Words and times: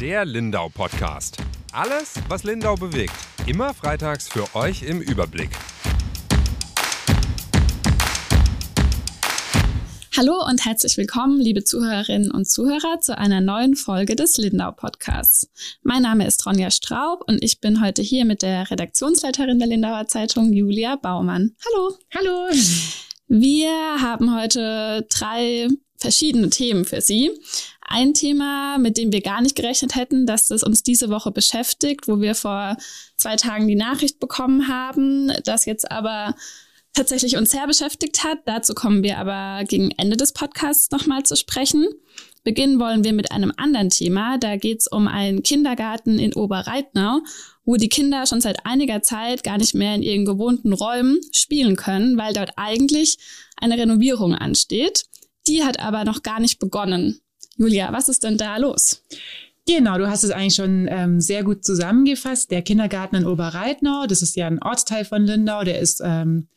Der 0.00 0.24
Lindau 0.24 0.70
Podcast. 0.70 1.36
Alles, 1.72 2.14
was 2.26 2.42
Lindau 2.42 2.74
bewegt. 2.74 3.12
Immer 3.46 3.74
freitags 3.74 4.28
für 4.28 4.46
euch 4.54 4.82
im 4.82 5.02
Überblick. 5.02 5.50
Hallo 10.16 10.42
und 10.48 10.64
herzlich 10.64 10.96
willkommen, 10.96 11.38
liebe 11.38 11.64
Zuhörerinnen 11.64 12.30
und 12.30 12.48
Zuhörer, 12.48 13.00
zu 13.00 13.18
einer 13.18 13.42
neuen 13.42 13.76
Folge 13.76 14.16
des 14.16 14.38
Lindau 14.38 14.72
Podcasts. 14.72 15.50
Mein 15.82 16.00
Name 16.00 16.26
ist 16.26 16.46
Ronja 16.46 16.70
Straub 16.70 17.22
und 17.26 17.44
ich 17.44 17.60
bin 17.60 17.82
heute 17.84 18.00
hier 18.00 18.24
mit 18.24 18.40
der 18.40 18.70
Redaktionsleiterin 18.70 19.58
der 19.58 19.68
Lindauer 19.68 20.06
Zeitung, 20.06 20.54
Julia 20.54 20.96
Baumann. 20.96 21.54
Hallo. 21.66 21.98
Hallo. 22.14 22.50
Wir 23.28 23.70
haben 24.00 24.34
heute 24.34 25.06
drei 25.10 25.68
verschiedene 25.98 26.48
Themen 26.48 26.86
für 26.86 27.02
Sie. 27.02 27.30
Ein 27.92 28.14
Thema, 28.14 28.78
mit 28.78 28.96
dem 28.96 29.12
wir 29.12 29.20
gar 29.20 29.42
nicht 29.42 29.56
gerechnet 29.56 29.96
hätten, 29.96 30.24
dass 30.24 30.46
das 30.46 30.62
uns 30.62 30.84
diese 30.84 31.10
Woche 31.10 31.32
beschäftigt, 31.32 32.06
wo 32.06 32.20
wir 32.20 32.36
vor 32.36 32.76
zwei 33.16 33.34
Tagen 33.34 33.66
die 33.66 33.74
Nachricht 33.74 34.20
bekommen 34.20 34.68
haben, 34.68 35.32
das 35.42 35.64
jetzt 35.66 35.90
aber 35.90 36.36
tatsächlich 36.92 37.36
uns 37.36 37.50
sehr 37.50 37.66
beschäftigt 37.66 38.22
hat. 38.22 38.38
Dazu 38.46 38.74
kommen 38.74 39.02
wir 39.02 39.18
aber 39.18 39.64
gegen 39.64 39.90
Ende 39.90 40.16
des 40.16 40.32
Podcasts 40.32 40.92
nochmal 40.92 41.24
zu 41.24 41.34
sprechen. 41.34 41.88
Beginnen 42.44 42.78
wollen 42.78 43.02
wir 43.02 43.12
mit 43.12 43.32
einem 43.32 43.52
anderen 43.56 43.90
Thema. 43.90 44.38
Da 44.38 44.54
geht 44.54 44.82
es 44.82 44.86
um 44.86 45.08
einen 45.08 45.42
Kindergarten 45.42 46.20
in 46.20 46.32
Oberreitnau, 46.32 47.22
wo 47.64 47.74
die 47.74 47.88
Kinder 47.88 48.24
schon 48.24 48.40
seit 48.40 48.66
einiger 48.66 49.02
Zeit 49.02 49.42
gar 49.42 49.58
nicht 49.58 49.74
mehr 49.74 49.96
in 49.96 50.02
ihren 50.02 50.24
gewohnten 50.24 50.72
Räumen 50.72 51.18
spielen 51.32 51.74
können, 51.74 52.16
weil 52.16 52.34
dort 52.34 52.52
eigentlich 52.54 53.18
eine 53.56 53.76
Renovierung 53.76 54.32
ansteht. 54.32 55.06
Die 55.48 55.64
hat 55.64 55.80
aber 55.80 56.04
noch 56.04 56.22
gar 56.22 56.38
nicht 56.38 56.60
begonnen. 56.60 57.20
Julia, 57.60 57.92
was 57.92 58.08
ist 58.08 58.24
denn 58.24 58.38
da 58.38 58.56
los? 58.56 59.04
Genau, 59.66 59.98
du 59.98 60.08
hast 60.08 60.24
es 60.24 60.30
eigentlich 60.30 60.54
schon 60.54 60.88
ähm, 60.90 61.20
sehr 61.20 61.44
gut 61.44 61.62
zusammengefasst. 61.62 62.50
Der 62.50 62.62
Kindergarten 62.62 63.16
in 63.16 63.26
Oberreitnau, 63.26 64.06
das 64.06 64.22
ist 64.22 64.34
ja 64.34 64.46
ein 64.46 64.62
Ortsteil 64.62 65.04
von 65.04 65.26
Lindau, 65.26 65.62
der 65.62 65.78
ist 65.78 66.00
ähm, 66.02 66.48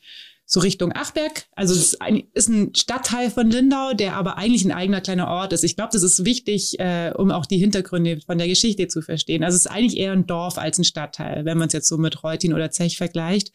so 0.46 0.62
Richtung 0.62 0.94
Achberg. 0.94 1.44
Also 1.58 1.74
es 1.74 1.80
ist 1.80 2.02
ein, 2.02 2.24
ist 2.34 2.48
ein 2.48 2.74
Stadtteil 2.74 3.32
von 3.32 3.52
Lindau, 3.52 3.92
der 3.92 4.16
aber 4.16 4.38
eigentlich 4.38 4.64
ein 4.64 4.72
eigener 4.72 5.02
kleiner 5.02 5.28
Ort 5.28 5.52
ist. 5.52 5.66
Ich 5.66 5.76
glaube, 5.76 5.90
das 5.92 6.04
ist 6.04 6.24
wichtig, 6.24 6.80
äh, 6.80 7.12
um 7.14 7.32
auch 7.32 7.46
die 7.46 7.58
Hintergründe 7.58 8.22
von 8.26 8.38
der 8.38 8.48
Geschichte 8.48 8.88
zu 8.88 9.02
verstehen. 9.02 9.44
Also 9.44 9.58
es 9.58 9.66
ist 9.66 9.72
eigentlich 9.72 9.98
eher 9.98 10.14
ein 10.14 10.26
Dorf 10.26 10.58
als 10.58 10.78
ein 10.78 10.86
Stadtteil, 10.86 11.44
wenn 11.44 11.58
man 11.58 11.68
es 11.68 11.74
jetzt 11.74 11.90
so 11.90 11.98
mit 11.98 12.24
Reutin 12.24 12.54
oder 12.54 12.72
Zech 12.72 12.96
vergleicht. 12.96 13.52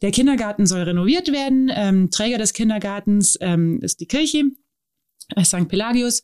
Der 0.00 0.12
Kindergarten 0.12 0.64
soll 0.64 0.82
renoviert 0.82 1.32
werden. 1.32 1.72
Ähm, 1.74 2.12
Träger 2.12 2.38
des 2.38 2.52
Kindergartens 2.52 3.36
ähm, 3.40 3.80
ist 3.82 3.98
die 3.98 4.06
Kirche, 4.06 4.44
äh, 5.34 5.44
St. 5.44 5.66
Pelagius. 5.66 6.22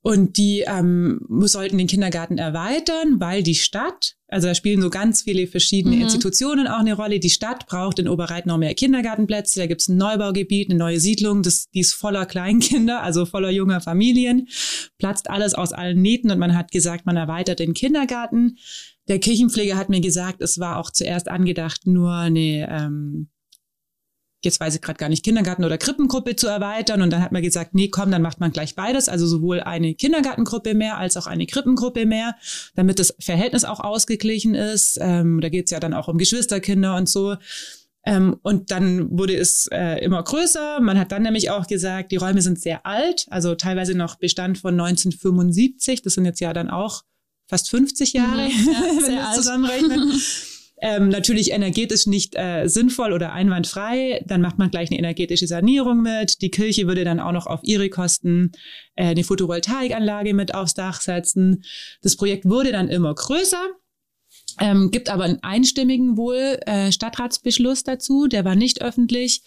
Und 0.00 0.36
die 0.36 0.64
ähm, 0.66 1.20
sollten 1.40 1.76
den 1.76 1.88
Kindergarten 1.88 2.38
erweitern, 2.38 3.18
weil 3.18 3.42
die 3.42 3.56
Stadt, 3.56 4.14
also 4.28 4.46
da 4.46 4.54
spielen 4.54 4.80
so 4.80 4.90
ganz 4.90 5.22
viele 5.22 5.48
verschiedene 5.48 5.96
mhm. 5.96 6.02
Institutionen 6.02 6.68
auch 6.68 6.78
eine 6.78 6.94
Rolle. 6.94 7.18
Die 7.18 7.30
Stadt 7.30 7.66
braucht 7.66 7.98
in 7.98 8.08
Oberreitnau 8.08 8.58
mehr 8.58 8.74
Kindergartenplätze. 8.74 9.58
Da 9.58 9.66
gibt 9.66 9.80
es 9.80 9.88
ein 9.88 9.96
Neubaugebiet, 9.96 10.70
eine 10.70 10.78
neue 10.78 11.00
Siedlung, 11.00 11.42
das, 11.42 11.68
die 11.70 11.80
ist 11.80 11.94
voller 11.94 12.26
Kleinkinder, 12.26 13.02
also 13.02 13.26
voller 13.26 13.50
junger 13.50 13.80
Familien. 13.80 14.48
Platzt 14.98 15.28
alles 15.28 15.54
aus 15.54 15.72
allen 15.72 16.00
Nähten 16.00 16.30
und 16.30 16.38
man 16.38 16.56
hat 16.56 16.70
gesagt, 16.70 17.04
man 17.04 17.16
erweitert 17.16 17.58
den 17.58 17.74
Kindergarten. 17.74 18.56
Der 19.08 19.18
Kirchenpfleger 19.18 19.76
hat 19.76 19.88
mir 19.88 20.00
gesagt, 20.00 20.42
es 20.42 20.60
war 20.60 20.76
auch 20.76 20.90
zuerst 20.90 21.28
angedacht, 21.28 21.86
nur 21.86 22.12
eine 22.12 22.68
ähm, 22.70 23.28
jetzt 24.44 24.60
weiß 24.60 24.74
ich 24.74 24.80
gerade 24.80 24.98
gar 24.98 25.08
nicht, 25.08 25.24
Kindergarten- 25.24 25.64
oder 25.64 25.78
Krippengruppe 25.78 26.36
zu 26.36 26.46
erweitern. 26.46 27.02
Und 27.02 27.10
dann 27.10 27.22
hat 27.22 27.32
man 27.32 27.42
gesagt, 27.42 27.74
nee, 27.74 27.88
komm, 27.88 28.10
dann 28.10 28.22
macht 28.22 28.40
man 28.40 28.52
gleich 28.52 28.74
beides. 28.74 29.08
Also 29.08 29.26
sowohl 29.26 29.60
eine 29.60 29.94
Kindergartengruppe 29.94 30.74
mehr 30.74 30.98
als 30.98 31.16
auch 31.16 31.26
eine 31.26 31.46
Krippengruppe 31.46 32.06
mehr, 32.06 32.36
damit 32.74 32.98
das 32.98 33.14
Verhältnis 33.18 33.64
auch 33.64 33.80
ausgeglichen 33.80 34.54
ist. 34.54 34.98
Ähm, 35.00 35.40
da 35.40 35.48
geht's 35.48 35.70
ja 35.70 35.80
dann 35.80 35.94
auch 35.94 36.08
um 36.08 36.18
Geschwisterkinder 36.18 36.96
und 36.96 37.08
so. 37.08 37.36
Ähm, 38.04 38.36
und 38.42 38.70
dann 38.70 39.18
wurde 39.18 39.36
es 39.36 39.68
äh, 39.72 40.02
immer 40.04 40.22
größer. 40.22 40.80
Man 40.80 40.98
hat 40.98 41.12
dann 41.12 41.24
nämlich 41.24 41.50
auch 41.50 41.66
gesagt, 41.66 42.12
die 42.12 42.16
Räume 42.16 42.40
sind 42.40 42.60
sehr 42.60 42.86
alt, 42.86 43.26
also 43.30 43.54
teilweise 43.54 43.94
noch 43.94 44.16
Bestand 44.16 44.58
von 44.58 44.80
1975. 44.80 46.02
Das 46.02 46.14
sind 46.14 46.24
jetzt 46.24 46.40
ja 46.40 46.52
dann 46.52 46.70
auch 46.70 47.02
fast 47.48 47.68
50 47.70 48.12
Jahre, 48.12 48.48
mhm, 48.48 48.68
ja, 48.72 48.80
wenn 49.02 49.14
wir 49.14 49.32
zusammenrechnen. 49.34 50.12
ähm, 50.80 51.08
natürlich 51.08 51.52
energetisch 51.52 52.06
nicht 52.06 52.34
äh, 52.36 52.66
sinnvoll 52.66 53.12
oder 53.12 53.32
einwandfrei, 53.32 54.22
dann 54.26 54.40
macht 54.40 54.58
man 54.58 54.70
gleich 54.70 54.90
eine 54.90 54.98
energetische 54.98 55.46
Sanierung 55.46 56.02
mit. 56.02 56.40
Die 56.42 56.50
Kirche 56.50 56.86
würde 56.86 57.04
dann 57.04 57.20
auch 57.20 57.32
noch 57.32 57.46
auf 57.46 57.60
ihre 57.62 57.88
Kosten 57.88 58.52
äh, 58.94 59.06
eine 59.06 59.24
Photovoltaikanlage 59.24 60.34
mit 60.34 60.54
aufs 60.54 60.74
Dach 60.74 61.00
setzen. 61.00 61.64
Das 62.02 62.16
Projekt 62.16 62.44
wurde 62.44 62.72
dann 62.72 62.88
immer 62.88 63.14
größer. 63.14 63.62
Ähm, 64.60 64.90
gibt 64.90 65.08
aber 65.08 65.24
einen 65.24 65.42
einstimmigen 65.42 66.16
wohl 66.16 66.58
äh, 66.66 66.90
Stadtratsbeschluss 66.90 67.84
dazu, 67.84 68.26
der 68.26 68.44
war 68.44 68.56
nicht 68.56 68.82
öffentlich, 68.82 69.42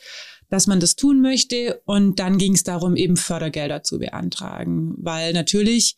dass 0.50 0.68
man 0.68 0.80
das 0.80 0.96
tun 0.96 1.22
möchte. 1.22 1.82
Und 1.86 2.20
dann 2.20 2.38
ging 2.38 2.54
es 2.54 2.64
darum, 2.64 2.96
eben 2.96 3.18
Fördergelder 3.18 3.84
zu 3.84 4.00
beantragen, 4.00 4.96
weil 4.98 5.34
natürlich 5.34 5.98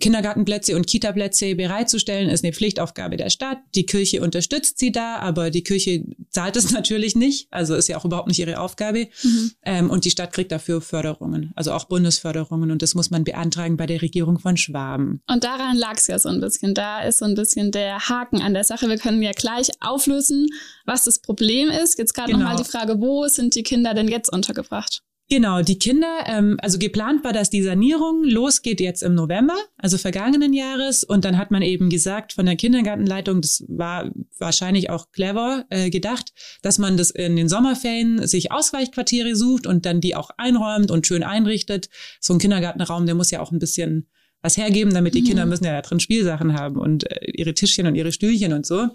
Kindergartenplätze 0.00 0.76
und 0.76 0.86
Kitaplätze 0.86 1.54
bereitzustellen, 1.54 2.28
ist 2.28 2.44
eine 2.44 2.52
Pflichtaufgabe 2.52 3.16
der 3.16 3.30
Stadt. 3.30 3.58
Die 3.74 3.86
Kirche 3.86 4.20
unterstützt 4.20 4.78
sie 4.78 4.92
da, 4.92 5.16
aber 5.16 5.50
die 5.50 5.62
Kirche 5.62 6.04
zahlt 6.30 6.56
es 6.56 6.70
natürlich 6.72 7.16
nicht. 7.16 7.48
Also 7.50 7.74
ist 7.74 7.88
ja 7.88 7.96
auch 7.96 8.04
überhaupt 8.04 8.28
nicht 8.28 8.38
ihre 8.38 8.60
Aufgabe. 8.60 9.08
Mhm. 9.22 9.52
Ähm, 9.64 9.90
und 9.90 10.04
die 10.04 10.10
Stadt 10.10 10.32
kriegt 10.32 10.52
dafür 10.52 10.80
Förderungen, 10.80 11.52
also 11.56 11.72
auch 11.72 11.84
Bundesförderungen. 11.84 12.70
Und 12.70 12.82
das 12.82 12.94
muss 12.94 13.10
man 13.10 13.24
beantragen 13.24 13.76
bei 13.76 13.86
der 13.86 14.02
Regierung 14.02 14.38
von 14.38 14.56
Schwaben. 14.56 15.22
Und 15.26 15.44
daran 15.44 15.76
lag 15.76 15.94
es 15.96 16.06
ja 16.06 16.18
so 16.18 16.28
ein 16.28 16.40
bisschen. 16.40 16.74
Da 16.74 17.02
ist 17.02 17.18
so 17.18 17.24
ein 17.24 17.34
bisschen 17.34 17.70
der 17.72 18.08
Haken 18.08 18.42
an 18.42 18.54
der 18.54 18.64
Sache. 18.64 18.88
Wir 18.88 18.98
können 18.98 19.22
ja 19.22 19.32
gleich 19.32 19.70
auflösen, 19.80 20.48
was 20.84 21.04
das 21.04 21.20
Problem 21.20 21.70
ist. 21.70 21.98
Jetzt 21.98 22.14
gerade 22.14 22.32
genau. 22.32 22.44
nochmal 22.44 22.62
die 22.62 22.70
Frage, 22.70 23.00
wo 23.00 23.26
sind 23.28 23.54
die 23.54 23.62
Kinder 23.62 23.94
denn 23.94 24.08
jetzt 24.08 24.32
untergebracht? 24.32 25.02
Genau, 25.28 25.60
die 25.60 25.78
Kinder, 25.78 26.20
ähm, 26.26 26.56
also 26.62 26.78
geplant 26.78 27.24
war, 27.24 27.32
dass 27.32 27.50
die 27.50 27.62
Sanierung 27.62 28.22
losgeht 28.22 28.80
jetzt 28.80 29.02
im 29.02 29.16
November, 29.16 29.56
also 29.76 29.98
vergangenen 29.98 30.52
Jahres. 30.52 31.02
Und 31.02 31.24
dann 31.24 31.36
hat 31.36 31.50
man 31.50 31.62
eben 31.62 31.90
gesagt 31.90 32.32
von 32.32 32.46
der 32.46 32.54
Kindergartenleitung, 32.54 33.40
das 33.40 33.64
war 33.66 34.12
wahrscheinlich 34.38 34.88
auch 34.88 35.10
clever 35.10 35.64
äh, 35.68 35.90
gedacht, 35.90 36.32
dass 36.62 36.78
man 36.78 36.96
das 36.96 37.10
in 37.10 37.34
den 37.34 37.48
Sommerferien 37.48 38.24
sich 38.24 38.52
Ausweichquartiere 38.52 39.34
sucht 39.34 39.66
und 39.66 39.84
dann 39.84 40.00
die 40.00 40.14
auch 40.14 40.30
einräumt 40.36 40.92
und 40.92 41.08
schön 41.08 41.24
einrichtet. 41.24 41.88
So 42.20 42.34
ein 42.34 42.38
Kindergartenraum, 42.38 43.04
der 43.04 43.16
muss 43.16 43.32
ja 43.32 43.40
auch 43.40 43.50
ein 43.50 43.58
bisschen 43.58 44.06
was 44.46 44.56
hergeben, 44.56 44.94
damit 44.94 45.14
die 45.14 45.22
mhm. 45.22 45.26
Kinder 45.26 45.46
müssen 45.46 45.64
ja 45.64 45.72
da 45.72 45.82
drin 45.82 45.98
Spielsachen 45.98 46.54
haben 46.54 46.76
und 46.76 47.10
äh, 47.10 47.30
ihre 47.32 47.52
Tischchen 47.52 47.86
und 47.86 47.96
ihre 47.96 48.12
Stühlchen 48.12 48.52
und 48.52 48.64
so. 48.64 48.88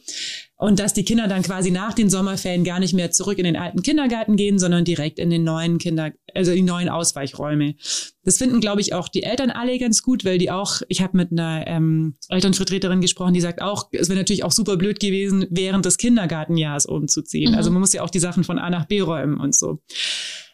Und 0.55 0.79
dass 0.79 0.93
die 0.93 1.03
Kinder 1.03 1.27
dann 1.27 1.41
quasi 1.41 1.71
nach 1.71 1.93
den 1.93 2.09
Sommerferien 2.09 2.63
gar 2.63 2.79
nicht 2.79 2.93
mehr 2.93 3.11
zurück 3.11 3.37
in 3.37 3.43
den 3.43 3.57
alten 3.57 3.81
Kindergarten 3.81 4.37
gehen, 4.37 4.59
sondern 4.59 4.85
direkt 4.85 5.19
in 5.19 5.29
den 5.29 5.43
neuen 5.43 5.77
Kinder, 5.77 6.11
also 6.33 6.53
die 6.53 6.61
neuen 6.61 6.87
Ausweichräume. 6.87 7.75
Das 8.23 8.37
finden, 8.37 8.61
glaube 8.61 8.79
ich, 8.79 8.93
auch 8.93 9.09
die 9.09 9.23
Eltern 9.23 9.49
alle 9.49 9.77
ganz 9.77 10.03
gut, 10.03 10.23
weil 10.23 10.37
die 10.37 10.51
auch, 10.51 10.81
ich 10.87 11.01
habe 11.01 11.17
mit 11.17 11.31
einer 11.31 11.65
ähm, 11.67 12.15
Elternvertreterin 12.29 13.01
gesprochen, 13.01 13.33
die 13.33 13.41
sagt 13.41 13.61
auch, 13.61 13.89
es 13.91 14.07
wäre 14.07 14.19
natürlich 14.19 14.43
auch 14.43 14.51
super 14.51 14.77
blöd 14.77 14.99
gewesen, 14.99 15.47
während 15.49 15.85
des 15.85 15.97
Kindergartenjahres 15.97 16.85
umzuziehen. 16.85 17.51
Mhm. 17.51 17.57
Also 17.57 17.71
man 17.71 17.81
muss 17.81 17.93
ja 17.93 18.03
auch 18.03 18.09
die 18.11 18.19
Sachen 18.19 18.43
von 18.43 18.59
A 18.59 18.69
nach 18.69 18.85
B 18.85 19.01
räumen 19.01 19.37
und 19.37 19.55
so. 19.55 19.79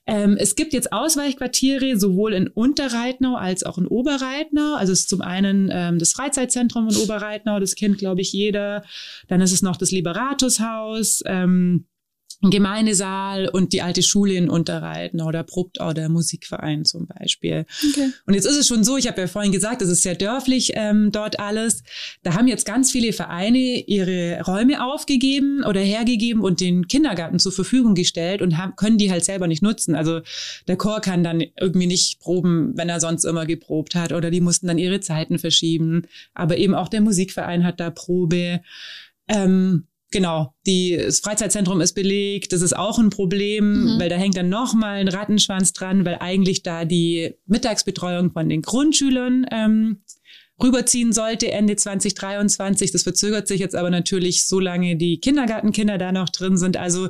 Ähm, 0.07 0.37
es 0.39 0.55
gibt 0.55 0.71
jetzt 0.71 0.93
Ausweichquartiere 0.93 1.99
sowohl 1.99 2.33
in 2.33 2.47
Unterreitnau 2.47 3.35
als 3.35 3.63
auch 3.63 3.77
in 3.77 3.85
Oberreitnau. 3.85 4.75
Also 4.75 4.93
es 4.93 5.01
ist 5.01 5.09
zum 5.09 5.21
einen 5.21 5.69
ähm, 5.71 5.99
das 5.99 6.13
Freizeitzentrum 6.13 6.87
in 6.87 6.95
Oberreitnau, 6.95 7.59
das 7.59 7.75
kennt, 7.75 7.97
glaube 7.97 8.21
ich, 8.21 8.31
jeder. 8.31 8.83
Dann 9.27 9.41
ist 9.41 9.51
es 9.51 9.61
noch 9.61 9.75
das 9.75 9.91
Liberatushaus. 9.91 11.23
Ähm, 11.25 11.85
Gemeindesaal 12.41 13.49
und 13.49 13.73
die 13.73 13.81
alte 13.81 14.03
Schule 14.03 14.35
in 14.35 14.47
Unterreiten 14.47 15.21
oder 15.21 15.43
Probtau, 15.43 15.91
der 15.93 16.07
Musikverein 16.07 16.85
zum 16.85 17.07
Beispiel. 17.07 17.65
Okay. 17.89 18.11
Und 18.27 18.35
jetzt 18.35 18.45
ist 18.45 18.57
es 18.57 18.67
schon 18.67 18.83
so, 18.83 18.95
ich 18.95 19.07
habe 19.07 19.21
ja 19.21 19.27
vorhin 19.27 19.51
gesagt, 19.51 19.81
es 19.81 19.89
ist 19.89 20.03
sehr 20.03 20.13
dörflich 20.13 20.73
ähm, 20.75 21.11
dort 21.11 21.39
alles. 21.39 21.81
Da 22.21 22.35
haben 22.35 22.47
jetzt 22.47 22.65
ganz 22.65 22.91
viele 22.91 23.11
Vereine 23.11 23.79
ihre 23.87 24.41
Räume 24.45 24.83
aufgegeben 24.83 25.63
oder 25.63 25.79
hergegeben 25.79 26.43
und 26.43 26.59
den 26.59 26.87
Kindergarten 26.87 27.39
zur 27.39 27.51
Verfügung 27.51 27.95
gestellt 27.95 28.43
und 28.43 28.55
haben, 28.57 28.75
können 28.75 28.99
die 28.99 29.09
halt 29.09 29.25
selber 29.25 29.47
nicht 29.47 29.63
nutzen. 29.63 29.95
Also 29.95 30.21
der 30.67 30.77
Chor 30.77 31.01
kann 31.01 31.23
dann 31.23 31.43
irgendwie 31.59 31.87
nicht 31.87 32.19
proben, 32.19 32.73
wenn 32.75 32.89
er 32.89 32.99
sonst 32.99 33.23
immer 33.23 33.47
geprobt 33.47 33.95
hat 33.95 34.11
oder 34.11 34.29
die 34.29 34.41
mussten 34.41 34.67
dann 34.67 34.77
ihre 34.77 34.99
Zeiten 34.99 35.39
verschieben. 35.39 36.03
Aber 36.35 36.57
eben 36.57 36.75
auch 36.75 36.87
der 36.87 37.01
Musikverein 37.01 37.63
hat 37.63 37.79
da 37.79 37.89
Probe. 37.89 38.61
Ähm, 39.27 39.87
Genau, 40.11 40.53
die, 40.65 40.97
das 40.97 41.19
Freizeitzentrum 41.19 41.81
ist 41.81 41.93
belegt, 41.93 42.53
das 42.53 42.61
ist 42.61 42.75
auch 42.75 42.97
ein 42.97 43.09
Problem, 43.09 43.95
mhm. 43.95 43.99
weil 43.99 44.09
da 44.09 44.15
hängt 44.15 44.37
dann 44.37 44.47
nochmal 44.47 44.99
ein 44.99 45.09
Rattenschwanz 45.09 45.73
dran, 45.73 46.05
weil 46.05 46.17
eigentlich 46.19 46.63
da 46.63 46.85
die 46.85 47.33
Mittagsbetreuung 47.45 48.31
von 48.31 48.47
den 48.47 48.61
Grundschülern 48.61 49.45
ähm, 49.51 50.01
rüberziehen 50.63 51.11
sollte 51.11 51.51
Ende 51.51 51.75
2023. 51.75 52.91
Das 52.91 53.03
verzögert 53.03 53.49
sich 53.49 53.59
jetzt 53.59 53.75
aber 53.75 53.89
natürlich, 53.89 54.47
solange 54.47 54.95
die 54.95 55.19
Kindergartenkinder 55.19 55.97
da 55.97 56.13
noch 56.13 56.29
drin 56.29 56.57
sind. 56.57 56.77
Also 56.77 57.09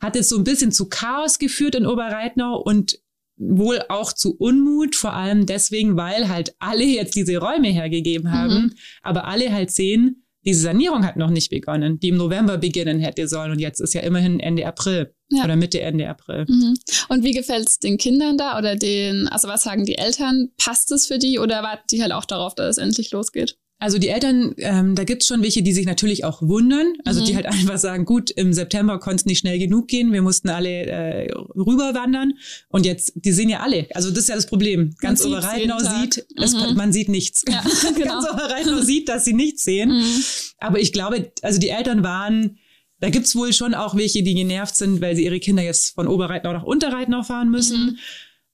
hat 0.00 0.14
es 0.14 0.28
so 0.28 0.36
ein 0.36 0.44
bisschen 0.44 0.70
zu 0.70 0.88
Chaos 0.88 1.40
geführt 1.40 1.74
in 1.74 1.84
Oberreitnau 1.86 2.56
und 2.60 3.00
wohl 3.38 3.82
auch 3.88 4.12
zu 4.12 4.34
Unmut, 4.36 4.94
vor 4.94 5.12
allem 5.12 5.46
deswegen, 5.46 5.96
weil 5.96 6.28
halt 6.28 6.54
alle 6.58 6.84
jetzt 6.84 7.16
diese 7.16 7.36
Räume 7.36 7.68
hergegeben 7.68 8.32
haben, 8.32 8.54
mhm. 8.54 8.72
aber 9.02 9.26
alle 9.26 9.52
halt 9.52 9.70
sehen, 9.70 10.25
diese 10.46 10.60
Sanierung 10.60 11.04
hat 11.04 11.16
noch 11.16 11.30
nicht 11.30 11.50
begonnen, 11.50 11.98
die 11.98 12.08
im 12.08 12.16
November 12.16 12.56
beginnen 12.56 13.00
hätte 13.00 13.26
sollen 13.26 13.50
und 13.52 13.58
jetzt 13.58 13.80
ist 13.80 13.94
ja 13.94 14.00
immerhin 14.02 14.38
Ende 14.38 14.66
April 14.66 15.12
ja. 15.30 15.44
oder 15.44 15.56
Mitte, 15.56 15.80
Ende 15.80 16.08
April. 16.08 16.46
Mhm. 16.48 16.74
Und 17.08 17.24
wie 17.24 17.32
gefällt 17.32 17.68
es 17.68 17.78
den 17.78 17.98
Kindern 17.98 18.38
da 18.38 18.56
oder 18.58 18.76
den, 18.76 19.28
also 19.28 19.48
was 19.48 19.64
sagen 19.64 19.84
die 19.84 19.98
Eltern? 19.98 20.50
Passt 20.56 20.92
es 20.92 21.06
für 21.06 21.18
die 21.18 21.38
oder 21.38 21.62
warten 21.62 21.86
die 21.90 22.00
halt 22.00 22.12
auch 22.12 22.24
darauf, 22.24 22.54
dass 22.54 22.76
es 22.76 22.78
endlich 22.78 23.10
losgeht? 23.10 23.58
Also 23.78 23.98
die 23.98 24.08
Eltern, 24.08 24.54
ähm, 24.56 24.94
da 24.94 25.04
gibt's 25.04 25.26
schon 25.26 25.42
welche, 25.42 25.62
die 25.62 25.72
sich 25.72 25.84
natürlich 25.84 26.24
auch 26.24 26.40
wundern. 26.40 26.94
Also 27.04 27.20
mhm. 27.20 27.24
die 27.26 27.36
halt 27.36 27.44
einfach 27.46 27.76
sagen, 27.76 28.06
gut, 28.06 28.30
im 28.30 28.54
September 28.54 28.98
konnte 28.98 29.16
es 29.16 29.26
nicht 29.26 29.40
schnell 29.40 29.58
genug 29.58 29.88
gehen, 29.88 30.12
wir 30.12 30.22
mussten 30.22 30.48
alle 30.48 30.86
äh, 30.86 31.32
rüberwandern. 31.54 32.32
Und 32.70 32.86
jetzt, 32.86 33.12
die 33.16 33.32
sehen 33.32 33.50
ja 33.50 33.60
alle. 33.60 33.86
Also 33.92 34.08
das 34.10 34.20
ist 34.20 34.28
ja 34.30 34.34
das 34.34 34.46
Problem. 34.46 34.94
Ganz 34.98 35.24
Oberreitnau 35.24 35.78
sieht, 35.78 36.26
es, 36.36 36.54
mhm. 36.54 36.74
man 36.74 36.92
sieht 36.92 37.10
nichts. 37.10 37.44
Ja, 37.46 37.62
genau. 37.94 38.14
Ganz 38.14 38.30
Oberreitnau 38.30 38.80
sieht, 38.80 39.10
dass 39.10 39.26
sie 39.26 39.34
nichts 39.34 39.62
sehen. 39.62 39.90
Mhm. 39.90 40.22
Aber 40.58 40.80
ich 40.80 40.92
glaube, 40.92 41.32
also 41.42 41.60
die 41.60 41.68
Eltern 41.68 42.02
waren, 42.02 42.56
da 43.00 43.10
gibt's 43.10 43.36
wohl 43.36 43.52
schon 43.52 43.74
auch 43.74 43.94
welche, 43.94 44.22
die 44.22 44.34
genervt 44.34 44.74
sind, 44.74 45.02
weil 45.02 45.16
sie 45.16 45.24
ihre 45.26 45.38
Kinder 45.38 45.62
jetzt 45.62 45.94
von 45.94 46.08
Oberreitnau 46.08 46.54
nach 46.54 46.64
Unterreitnau 46.64 47.22
fahren 47.22 47.50
müssen. 47.50 47.84
Mhm. 47.84 47.98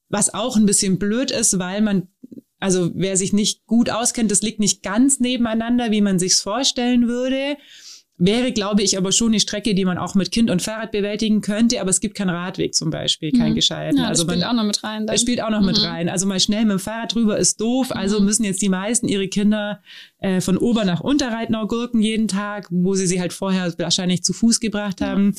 Was 0.08 0.34
auch 0.34 0.56
ein 0.56 0.66
bisschen 0.66 0.98
blöd 0.98 1.30
ist, 1.30 1.60
weil 1.60 1.80
man 1.80 2.08
also 2.62 2.92
wer 2.94 3.16
sich 3.16 3.32
nicht 3.32 3.66
gut 3.66 3.90
auskennt, 3.90 4.30
das 4.30 4.40
liegt 4.40 4.60
nicht 4.60 4.82
ganz 4.82 5.18
nebeneinander, 5.18 5.90
wie 5.90 6.00
man 6.00 6.20
sich's 6.20 6.40
vorstellen 6.40 7.08
würde. 7.08 7.56
Wäre, 8.24 8.52
glaube 8.52 8.82
ich, 8.82 8.96
aber 8.96 9.10
schon 9.10 9.32
eine 9.32 9.40
Strecke, 9.40 9.74
die 9.74 9.84
man 9.84 9.98
auch 9.98 10.14
mit 10.14 10.30
Kind 10.30 10.48
und 10.48 10.62
Fahrrad 10.62 10.92
bewältigen 10.92 11.40
könnte, 11.40 11.80
aber 11.80 11.90
es 11.90 11.98
gibt 11.98 12.14
keinen 12.14 12.30
Radweg 12.30 12.72
zum 12.72 12.88
Beispiel, 12.88 13.32
keinen 13.32 13.50
mhm. 13.50 13.56
gescheiten. 13.56 13.96
Ja, 13.96 14.04
das 14.04 14.20
also 14.20 14.30
spielt 14.30 14.44
man, 14.44 14.50
auch 14.50 14.54
noch 14.54 14.64
mit 14.64 14.84
rein. 14.84 15.08
Das 15.08 15.20
spielt 15.20 15.42
auch 15.42 15.50
noch 15.50 15.58
mhm. 15.58 15.66
mit 15.66 15.82
rein. 15.82 16.08
Also 16.08 16.26
mal 16.26 16.38
schnell 16.38 16.62
mit 16.62 16.70
dem 16.70 16.78
Fahrrad 16.78 17.12
drüber 17.16 17.36
ist 17.36 17.60
doof. 17.60 17.90
Also 17.90 18.20
mhm. 18.20 18.26
müssen 18.26 18.44
jetzt 18.44 18.62
die 18.62 18.68
meisten 18.68 19.08
ihre 19.08 19.26
Kinder 19.26 19.82
äh, 20.20 20.40
von 20.40 20.56
Ober 20.56 20.84
nach 20.84 21.00
Unterreitnau 21.00 21.66
gurken 21.66 22.00
jeden 22.00 22.28
Tag, 22.28 22.68
wo 22.70 22.94
sie 22.94 23.08
sie 23.08 23.20
halt 23.20 23.32
vorher 23.32 23.74
wahrscheinlich 23.76 24.22
zu 24.22 24.32
Fuß 24.32 24.60
gebracht 24.60 25.00
haben. 25.00 25.34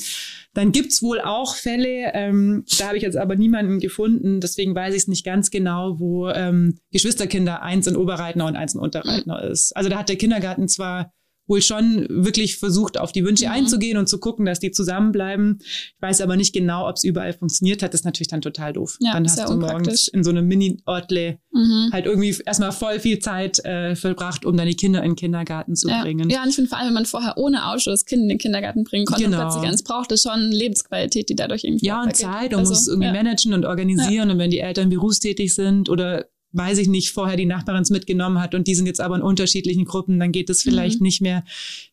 Dann 0.52 0.70
gibt's 0.70 1.02
wohl 1.02 1.22
auch 1.22 1.56
Fälle, 1.56 2.12
ähm, 2.12 2.66
da 2.78 2.88
habe 2.88 2.98
ich 2.98 3.02
jetzt 3.02 3.16
aber 3.16 3.34
niemanden 3.34 3.80
gefunden, 3.80 4.40
deswegen 4.40 4.74
weiß 4.74 4.94
ich 4.94 5.02
es 5.02 5.08
nicht 5.08 5.24
ganz 5.24 5.50
genau, 5.50 5.98
wo 5.98 6.28
ähm, 6.28 6.78
Geschwisterkinder 6.92 7.62
eins 7.62 7.86
in 7.86 7.96
Oberreitnau 7.96 8.46
und 8.46 8.56
eins 8.56 8.74
in 8.74 8.80
Unterreitnau 8.80 9.38
mhm. 9.38 9.52
ist. 9.52 9.74
Also 9.74 9.88
da 9.88 9.98
hat 9.98 10.10
der 10.10 10.16
Kindergarten 10.16 10.68
zwar 10.68 11.14
wohl 11.46 11.62
schon 11.62 12.06
wirklich 12.08 12.56
versucht, 12.56 12.98
auf 12.98 13.12
die 13.12 13.24
Wünsche 13.24 13.46
mhm. 13.46 13.52
einzugehen 13.52 13.98
und 13.98 14.08
zu 14.08 14.18
gucken, 14.18 14.46
dass 14.46 14.60
die 14.60 14.70
zusammenbleiben. 14.70 15.58
Ich 15.60 15.94
weiß 16.00 16.20
aber 16.20 16.36
nicht 16.36 16.52
genau, 16.52 16.88
ob 16.88 16.96
es 16.96 17.04
überall 17.04 17.32
funktioniert 17.32 17.82
hat. 17.82 17.92
Das 17.92 18.00
ist 18.00 18.04
natürlich 18.04 18.28
dann 18.28 18.40
total 18.40 18.72
doof. 18.72 18.96
Ja, 19.00 19.12
dann 19.12 19.24
hast 19.24 19.38
du 19.38 19.56
morgens 19.56 20.08
in 20.08 20.24
so 20.24 20.30
einem 20.30 20.46
Mini-Ortle 20.46 21.38
mhm. 21.52 21.90
halt 21.92 22.06
irgendwie 22.06 22.36
erstmal 22.46 22.72
voll 22.72 22.98
viel 23.00 23.18
Zeit 23.18 23.64
äh, 23.64 23.94
verbracht, 23.94 24.44
um 24.44 24.56
deine 24.56 24.74
Kinder 24.74 25.02
in 25.02 25.10
den 25.10 25.16
Kindergarten 25.16 25.76
zu 25.76 25.88
ja. 25.88 26.02
bringen. 26.02 26.30
Ja, 26.30 26.42
und 26.42 26.48
ich 26.48 26.54
finde 26.54 26.68
vor 26.70 26.78
allem, 26.78 26.88
wenn 26.88 26.94
man 26.94 27.06
vorher 27.06 27.36
ohne 27.36 27.66
Auto 27.66 27.90
das 27.90 28.04
Kind 28.06 28.22
in 28.22 28.28
den 28.28 28.38
Kindergarten 28.38 28.84
bringen 28.84 29.06
konnte 29.06 29.24
genau. 29.24 29.36
und 29.36 29.42
plötzlich 29.42 29.70
eins 29.70 29.82
braucht, 29.82 30.12
ist 30.12 30.22
schon 30.22 30.50
Lebensqualität, 30.50 31.28
die 31.28 31.36
dadurch 31.36 31.64
irgendwie 31.64 31.86
Ja, 31.86 32.02
und 32.02 32.16
Zeit 32.16 32.52
und 32.54 32.60
also, 32.60 32.72
muss 32.72 32.88
irgendwie 32.88 33.08
ja. 33.08 33.12
managen 33.12 33.52
und 33.52 33.64
organisieren. 33.64 34.30
Und 34.30 34.38
wenn 34.38 34.50
die 34.50 34.60
Eltern 34.60 34.88
berufstätig 34.88 35.54
sind 35.54 35.88
oder 35.88 36.26
weiß 36.54 36.78
ich 36.78 36.88
nicht, 36.88 37.10
vorher 37.10 37.36
die 37.36 37.46
Nachbarin 37.46 37.82
es 37.82 37.90
mitgenommen 37.90 38.40
hat 38.40 38.54
und 38.54 38.66
die 38.66 38.74
sind 38.74 38.86
jetzt 38.86 39.00
aber 39.00 39.16
in 39.16 39.22
unterschiedlichen 39.22 39.84
Gruppen, 39.84 40.20
dann 40.20 40.32
geht 40.32 40.48
es 40.48 40.62
vielleicht 40.62 41.00
mhm. 41.00 41.04
nicht 41.04 41.20
mehr. 41.20 41.44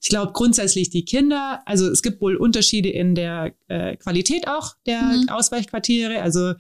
Ich 0.02 0.10
glaube 0.10 0.34
grundsätzlich 0.34 0.90
die 0.90 1.04
Kinder, 1.04 1.62
also 1.66 1.88
es 1.90 2.02
gibt 2.04 2.22
wohl 2.22 2.36
Unterschiede 2.36 2.90
in 2.90 3.16
der 3.16 3.54
äh, 3.68 3.98
Qualität 3.98 4.48
auch 4.48 4.76
der 4.86 5.02
mhm. 5.02 5.30
Ausweichquartiere. 5.30 6.22
Also 6.22 6.54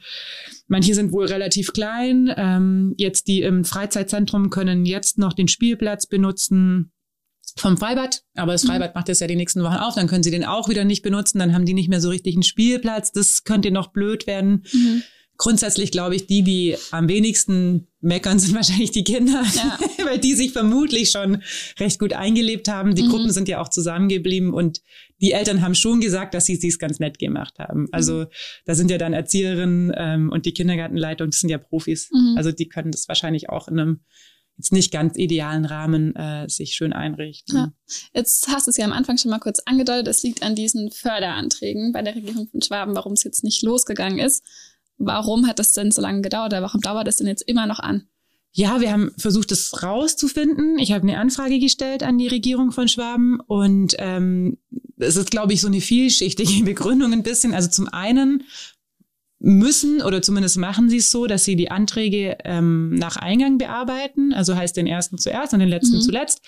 manche 0.67 0.95
sind 0.95 1.11
wohl 1.11 1.27
relativ 1.27 1.73
klein. 1.73 2.33
Ähm, 2.35 2.95
jetzt 2.97 3.27
die 3.27 3.43
im 3.43 3.63
Freizeitzentrum 3.63 4.49
können 4.49 4.85
jetzt 4.85 5.19
noch 5.19 5.33
den 5.33 5.47
Spielplatz 5.47 6.07
benutzen 6.07 6.91
vom 7.57 7.77
Freibad, 7.77 8.23
aber 8.35 8.53
das 8.53 8.63
mhm. 8.63 8.69
Freibad 8.69 8.95
mhm. 8.95 8.99
macht 8.99 9.09
das 9.09 9.19
ja 9.19 9.27
die 9.27 9.35
nächsten 9.35 9.61
Wochen 9.61 9.75
auf, 9.75 9.93
dann 9.93 10.07
können 10.07 10.23
sie 10.23 10.31
den 10.31 10.45
auch 10.45 10.69
wieder 10.69 10.85
nicht 10.85 11.01
benutzen, 11.03 11.37
dann 11.37 11.53
haben 11.53 11.65
die 11.65 11.73
nicht 11.73 11.89
mehr 11.89 12.01
so 12.01 12.09
richtig 12.09 12.35
einen 12.35 12.43
Spielplatz, 12.43 13.11
das 13.11 13.43
könnte 13.43 13.71
noch 13.71 13.87
blöd 13.87 14.25
werden. 14.25 14.63
Mhm 14.71 15.03
grundsätzlich 15.41 15.89
glaube 15.89 16.15
ich, 16.15 16.27
die, 16.27 16.43
die 16.43 16.77
am 16.91 17.09
wenigsten 17.09 17.87
meckern, 17.99 18.37
sind 18.37 18.53
wahrscheinlich 18.55 18.91
die 18.91 19.03
Kinder, 19.03 19.43
ja. 19.55 19.79
weil 20.05 20.19
die 20.19 20.35
sich 20.35 20.51
vermutlich 20.51 21.09
schon 21.09 21.41
recht 21.79 21.99
gut 21.99 22.13
eingelebt 22.13 22.67
haben. 22.67 22.93
Die 22.93 23.01
mhm. 23.01 23.09
Gruppen 23.09 23.31
sind 23.31 23.47
ja 23.47 23.59
auch 23.59 23.69
zusammengeblieben 23.69 24.53
und 24.53 24.81
die 25.19 25.31
Eltern 25.31 25.63
haben 25.63 25.73
schon 25.73 25.99
gesagt, 25.99 26.35
dass 26.35 26.45
sie 26.45 26.59
es 26.65 26.77
ganz 26.77 26.99
nett 26.99 27.17
gemacht 27.17 27.57
haben. 27.57 27.87
Also 27.91 28.19
mhm. 28.19 28.25
da 28.65 28.75
sind 28.75 28.91
ja 28.91 28.99
dann 28.99 29.13
Erzieherinnen 29.13 29.91
ähm, 29.95 30.29
und 30.31 30.45
die 30.45 30.53
Kindergartenleitung, 30.53 31.31
das 31.31 31.39
sind 31.39 31.49
ja 31.49 31.57
Profis. 31.57 32.09
Mhm. 32.11 32.35
Also 32.37 32.51
die 32.51 32.69
können 32.69 32.91
das 32.91 33.07
wahrscheinlich 33.07 33.49
auch 33.49 33.67
in 33.67 33.79
einem 33.79 33.99
jetzt 34.57 34.73
nicht 34.73 34.91
ganz 34.91 35.17
idealen 35.17 35.65
Rahmen 35.65 36.15
äh, 36.15 36.47
sich 36.49 36.75
schön 36.75 36.93
einrichten. 36.93 37.55
Ja. 37.55 37.73
Jetzt 38.13 38.47
hast 38.49 38.67
du 38.67 38.69
es 38.69 38.77
ja 38.77 38.85
am 38.85 38.91
Anfang 38.91 39.17
schon 39.17 39.31
mal 39.31 39.39
kurz 39.39 39.59
angedeutet, 39.65 40.07
es 40.07 40.21
liegt 40.21 40.43
an 40.43 40.53
diesen 40.53 40.91
Förderanträgen 40.91 41.93
bei 41.93 42.03
der 42.03 42.13
Regierung 42.13 42.47
von 42.47 42.61
Schwaben, 42.61 42.95
warum 42.95 43.13
es 43.13 43.23
jetzt 43.23 43.43
nicht 43.43 43.63
losgegangen 43.63 44.19
ist 44.19 44.43
warum 45.05 45.47
hat 45.47 45.59
das 45.59 45.73
denn 45.73 45.91
so 45.91 46.01
lange 46.01 46.21
gedauert? 46.21 46.53
Warum 46.53 46.81
dauert 46.81 47.07
das 47.07 47.17
denn 47.17 47.27
jetzt 47.27 47.41
immer 47.41 47.67
noch 47.67 47.79
an? 47.79 48.07
Ja, 48.53 48.81
wir 48.81 48.91
haben 48.91 49.11
versucht, 49.17 49.51
das 49.51 49.81
rauszufinden. 49.81 50.77
Ich 50.77 50.91
habe 50.91 51.03
eine 51.03 51.19
Anfrage 51.19 51.59
gestellt 51.59 52.03
an 52.03 52.17
die 52.17 52.27
Regierung 52.27 52.71
von 52.71 52.89
Schwaben 52.89 53.39
und 53.39 53.95
ähm, 53.97 54.57
es 54.97 55.15
ist, 55.15 55.31
glaube 55.31 55.53
ich, 55.53 55.61
so 55.61 55.67
eine 55.67 55.81
vielschichtige 55.81 56.63
Begründung 56.65 57.13
ein 57.13 57.23
bisschen. 57.23 57.53
Also 57.53 57.69
zum 57.69 57.87
einen 57.87 58.43
müssen 59.39 60.01
oder 60.01 60.21
zumindest 60.21 60.57
machen 60.57 60.89
sie 60.89 60.97
es 60.97 61.09
so, 61.09 61.27
dass 61.27 61.45
sie 61.45 61.55
die 61.55 61.71
Anträge 61.71 62.37
ähm, 62.43 62.93
nach 62.95 63.15
Eingang 63.15 63.57
bearbeiten. 63.57 64.33
Also 64.33 64.55
heißt 64.55 64.75
den 64.75 64.85
ersten 64.85 65.17
zuerst 65.17 65.53
und 65.53 65.59
den 65.59 65.69
letzten 65.69 65.95
mhm. 65.95 66.01
zuletzt. 66.01 66.41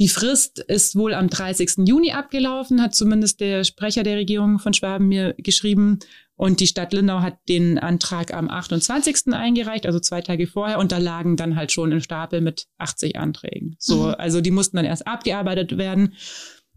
Die 0.00 0.08
Frist 0.08 0.58
ist 0.58 0.96
wohl 0.96 1.14
am 1.14 1.28
30. 1.28 1.86
Juni 1.86 2.12
abgelaufen, 2.12 2.82
hat 2.82 2.94
zumindest 2.94 3.40
der 3.40 3.62
Sprecher 3.62 4.02
der 4.02 4.16
Regierung 4.16 4.58
von 4.58 4.74
Schwaben 4.74 5.06
mir 5.06 5.34
geschrieben. 5.38 6.00
Und 6.36 6.58
die 6.58 6.66
Stadt 6.66 6.92
Lindau 6.92 7.20
hat 7.20 7.38
den 7.48 7.78
Antrag 7.78 8.34
am 8.34 8.50
28. 8.50 9.32
eingereicht, 9.32 9.86
also 9.86 10.00
zwei 10.00 10.20
Tage 10.20 10.48
vorher, 10.48 10.80
und 10.80 10.90
da 10.90 10.98
lagen 10.98 11.36
dann 11.36 11.54
halt 11.54 11.70
schon 11.70 11.92
ein 11.92 12.00
Stapel 12.00 12.40
mit 12.40 12.66
80 12.78 13.16
Anträgen. 13.16 13.76
So, 13.78 14.08
mhm. 14.08 14.14
also 14.18 14.40
die 14.40 14.50
mussten 14.50 14.76
dann 14.76 14.86
erst 14.86 15.06
abgearbeitet 15.06 15.78
werden. 15.78 16.14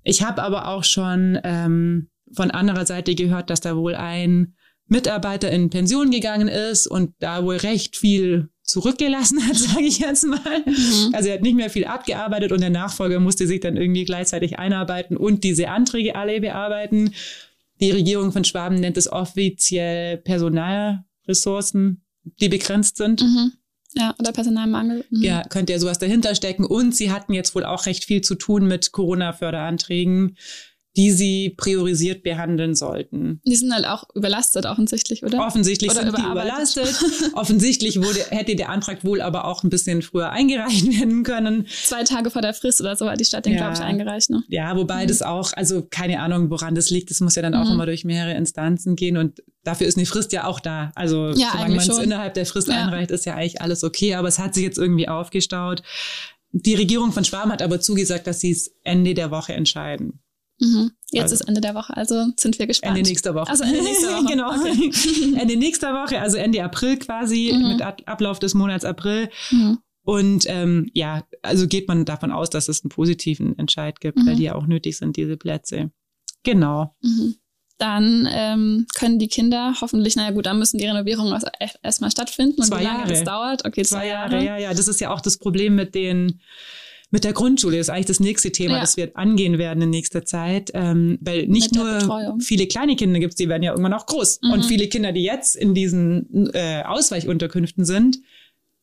Ich 0.04 0.22
habe 0.22 0.44
aber 0.44 0.68
auch 0.68 0.84
schon 0.84 1.40
ähm, 1.44 2.10
von 2.36 2.52
anderer 2.52 2.86
Seite 2.86 3.16
gehört, 3.16 3.50
dass 3.50 3.62
da 3.62 3.76
wohl 3.76 3.96
ein 3.96 4.56
Mitarbeiter 4.86 5.50
in 5.52 5.72
Pension 5.72 6.12
gegangen 6.12 6.48
ist 6.48 6.86
und 6.86 7.16
da 7.20 7.44
wohl 7.44 7.58
recht 7.58 7.98
viel 7.98 8.50
zurückgelassen 8.68 9.48
hat, 9.48 9.56
sage 9.56 9.86
ich 9.86 10.00
jetzt 10.00 10.26
mal. 10.26 10.64
Mhm. 10.66 11.14
Also 11.14 11.30
er 11.30 11.36
hat 11.36 11.42
nicht 11.42 11.56
mehr 11.56 11.72
viel 11.72 11.86
abgearbeitet 11.86 12.52
und 12.52 12.62
der 12.62 12.70
Nachfolger 12.70 13.20
musste 13.20 13.48
sich 13.48 13.62
dann 13.62 13.78
irgendwie 13.78 14.06
gleichzeitig 14.06 14.60
einarbeiten 14.60 15.18
und 15.18 15.44
diese 15.44 15.70
Anträge 15.70 16.16
alle 16.16 16.40
bearbeiten. 16.42 17.14
Die 17.80 17.92
Regierung 17.92 18.32
von 18.32 18.44
Schwaben 18.44 18.80
nennt 18.80 18.98
es 18.98 19.12
offiziell 19.12 20.18
Personalressourcen, 20.18 22.04
die 22.40 22.50
begrenzt 22.50 22.98
sind. 22.98 23.22
Mhm. 23.22 23.54
Ja, 23.96 24.14
oder 24.20 24.32
Personalmangel. 24.32 25.06
Mhm. 25.10 25.24
Ja, 25.24 25.44
könnte 25.44 25.74
ja 25.74 25.80
sowas 25.80 25.98
dahinter 25.98 26.36
stecken. 26.36 26.66
Und 26.66 26.96
sie 26.96 27.12
hatten 27.12 27.34
jetzt 27.34 27.56
wohl 27.56 27.64
auch 27.64 27.86
recht 27.86 28.04
viel 28.04 28.22
zu 28.22 28.36
tun 28.36 28.68
mit 28.68 28.92
Corona-Förderanträgen 28.92 30.38
die 30.98 31.12
sie 31.12 31.52
priorisiert 31.52 32.24
behandeln 32.24 32.74
sollten. 32.74 33.40
Die 33.46 33.56
sind 33.56 33.72
halt 33.72 33.86
auch 33.86 34.04
überlastet 34.16 34.66
offensichtlich, 34.66 35.24
oder? 35.24 35.46
Offensichtlich 35.46 35.92
oder 35.92 36.02
sind 36.02 36.18
die 36.18 36.24
überlastet. 36.24 36.96
offensichtlich 37.34 38.02
wurde, 38.02 38.20
hätte 38.32 38.56
der 38.56 38.70
Antrag 38.70 39.06
wohl 39.06 39.22
aber 39.22 39.46
auch 39.46 39.64
ein 39.64 39.70
bisschen 39.70 40.02
früher 40.02 40.32
eingereicht 40.32 40.88
werden 41.00 41.22
können. 41.22 41.68
Zwei 41.84 42.04
Tage 42.04 42.32
vor 42.32 42.42
der 42.42 42.56
Frist 42.56 42.82
oder 42.82 42.96
so 42.96 43.08
hat 43.08 43.20
die 43.20 43.26
Stadt 43.26 43.46
den, 43.46 43.54
ja. 43.54 43.60
glaube 43.60 43.74
ich, 43.76 43.82
eingereicht. 43.82 44.32
Ne? 44.32 44.44
Ja, 44.48 44.76
wobei 44.76 45.04
mhm. 45.04 45.10
das 45.10 45.22
auch, 45.22 45.54
also 45.54 45.86
keine 45.88 46.20
Ahnung, 46.20 46.50
woran 46.50 46.74
das 46.74 46.90
liegt. 46.90 47.12
Das 47.12 47.22
muss 47.22 47.36
ja 47.36 47.44
dann 47.44 47.54
auch 47.54 47.66
mhm. 47.66 47.74
immer 47.74 47.86
durch 47.86 48.04
mehrere 48.04 48.34
Instanzen 48.34 48.96
gehen 48.96 49.18
und 49.18 49.44
dafür 49.64 49.86
ist 49.86 49.98
eine 49.98 50.08
Frist 50.08 50.32
ja 50.32 50.46
auch 50.46 50.60
da. 50.60 50.92
Also 50.96 51.30
ja, 51.30 51.52
solange 51.52 51.76
man 51.76 51.90
es 51.90 51.98
innerhalb 52.00 52.34
der 52.34 52.48
Frist 52.48 52.70
ja. 52.70 52.84
einreicht, 52.84 53.12
ist 53.12 53.28
ja 53.28 53.36
eigentlich 53.36 53.62
alles 53.62 53.84
okay, 53.84 54.16
aber 54.16 54.30
es 54.30 54.40
hat 54.40 54.56
sich 54.56 54.64
jetzt 54.64 54.80
irgendwie 54.80 55.08
aufgestaut. 55.08 55.84
Die 56.54 56.74
Regierung 56.74 57.12
von 57.12 57.24
Schwarm 57.24 57.52
hat 57.52 57.62
aber 57.62 57.80
zugesagt, 57.80 58.26
dass 58.26 58.40
sie 58.40 58.52
es 58.52 58.74
Ende 58.84 59.14
der 59.14 59.30
Woche 59.30 59.54
entscheiden. 59.54 60.22
Mhm. 60.60 60.92
Jetzt 61.12 61.24
also, 61.24 61.36
ist 61.36 61.42
Ende 61.42 61.62
der 61.62 61.76
Woche, 61.76 61.96
also 61.96 62.26
sind 62.38 62.60
wir 62.60 62.68
gespannt. 62.68 62.98
Ende 62.98 63.10
nächster 63.10 63.36
Woche. 63.36 63.50
Also 63.50 63.64
Ende 63.64 63.84
nächster 63.84 64.10
Woche. 64.18 64.26
genau. 64.26 64.50
Okay. 64.50 65.36
Ende 65.40 65.56
nächster 65.56 65.94
Woche, 65.94 66.20
also 66.20 66.38
Ende 66.38 66.64
April 66.64 66.98
quasi, 66.98 67.54
mhm. 67.54 67.68
mit 67.70 67.82
Ablauf 67.82 68.40
des 68.40 68.54
Monats 68.54 68.86
April. 68.86 69.30
Mhm. 69.52 69.80
Und 70.04 70.46
ähm, 70.48 70.90
ja, 70.94 71.24
also 71.42 71.68
geht 71.68 71.88
man 71.88 72.06
davon 72.06 72.32
aus, 72.32 72.50
dass 72.50 72.70
es 72.70 72.82
einen 72.84 72.90
positiven 72.90 73.58
Entscheid 73.60 74.00
gibt, 74.00 74.18
mhm. 74.18 74.26
weil 74.26 74.36
die 74.36 74.44
ja 74.44 74.56
auch 74.56 74.66
nötig 74.66 74.98
sind, 74.98 75.18
diese 75.18 75.38
Plätze. 75.38 75.92
Genau. 76.44 76.96
Mhm. 77.02 77.36
Dann 77.78 78.28
ähm, 78.32 78.88
können 78.96 79.20
die 79.20 79.28
Kinder 79.28 79.76
hoffentlich, 79.82 80.16
naja 80.16 80.32
gut, 80.32 80.48
dann 80.48 80.58
müssen 80.58 80.78
die 80.80 80.86
Renovierungen 80.86 81.40
erstmal 81.84 82.10
stattfinden. 82.10 82.62
Und 82.62 82.68
zwei 82.68 82.80
wie 82.80 82.84
lange 82.86 83.00
Jahre. 83.00 83.10
das 83.10 83.24
dauert? 83.24 83.66
Okay, 83.66 83.84
zwei, 83.84 83.98
zwei 83.98 84.08
Jahre. 84.08 84.34
Jahre. 84.36 84.46
Ja, 84.46 84.58
ja, 84.58 84.74
das 84.74 84.88
ist 84.88 85.00
ja 85.00 85.12
auch 85.12 85.22
das 85.22 85.38
Problem 85.38 85.76
mit 85.76 85.94
den 85.94 86.42
mit 87.10 87.24
der 87.24 87.34
Grundschule 87.34 87.78
ist 87.80 87.90
eigentlich 87.90 88.06
das 88.08 88.20
nächste 88.20 88.52
Thema, 88.52 88.76
Ja. 88.76 88.82
das 88.82 88.98
wir 88.98 89.16
angehen 89.16 89.58
werden 89.58 89.82
in 89.84 89.90
nächster 89.90 90.26
Zeit. 90.26 90.72
Ähm, 90.74 91.18
weil 91.22 91.48
nicht 91.48 91.72
Mit 91.74 91.82
nur 91.82 91.94
Betreuung. 91.94 92.40
viele 92.42 92.68
kleine 92.68 92.96
Kinder 92.96 93.20
gibt 93.20 93.40
die 93.40 93.48
werden 93.48 93.64
ja 93.64 93.72
irgendwann 93.72 93.94
auch 93.94 94.06
groß. 94.06 94.40
Mhm. 94.44 94.52
Und 94.52 94.66
viele 94.66 94.88
Kinder, 94.88 95.12
die 95.14 95.24
jetzt 95.24 95.56
in 95.56 95.74
diesen 95.74 96.50
äh, 96.54 96.84
Ausweichunterkünften 96.86 97.86
sind, 97.86 98.20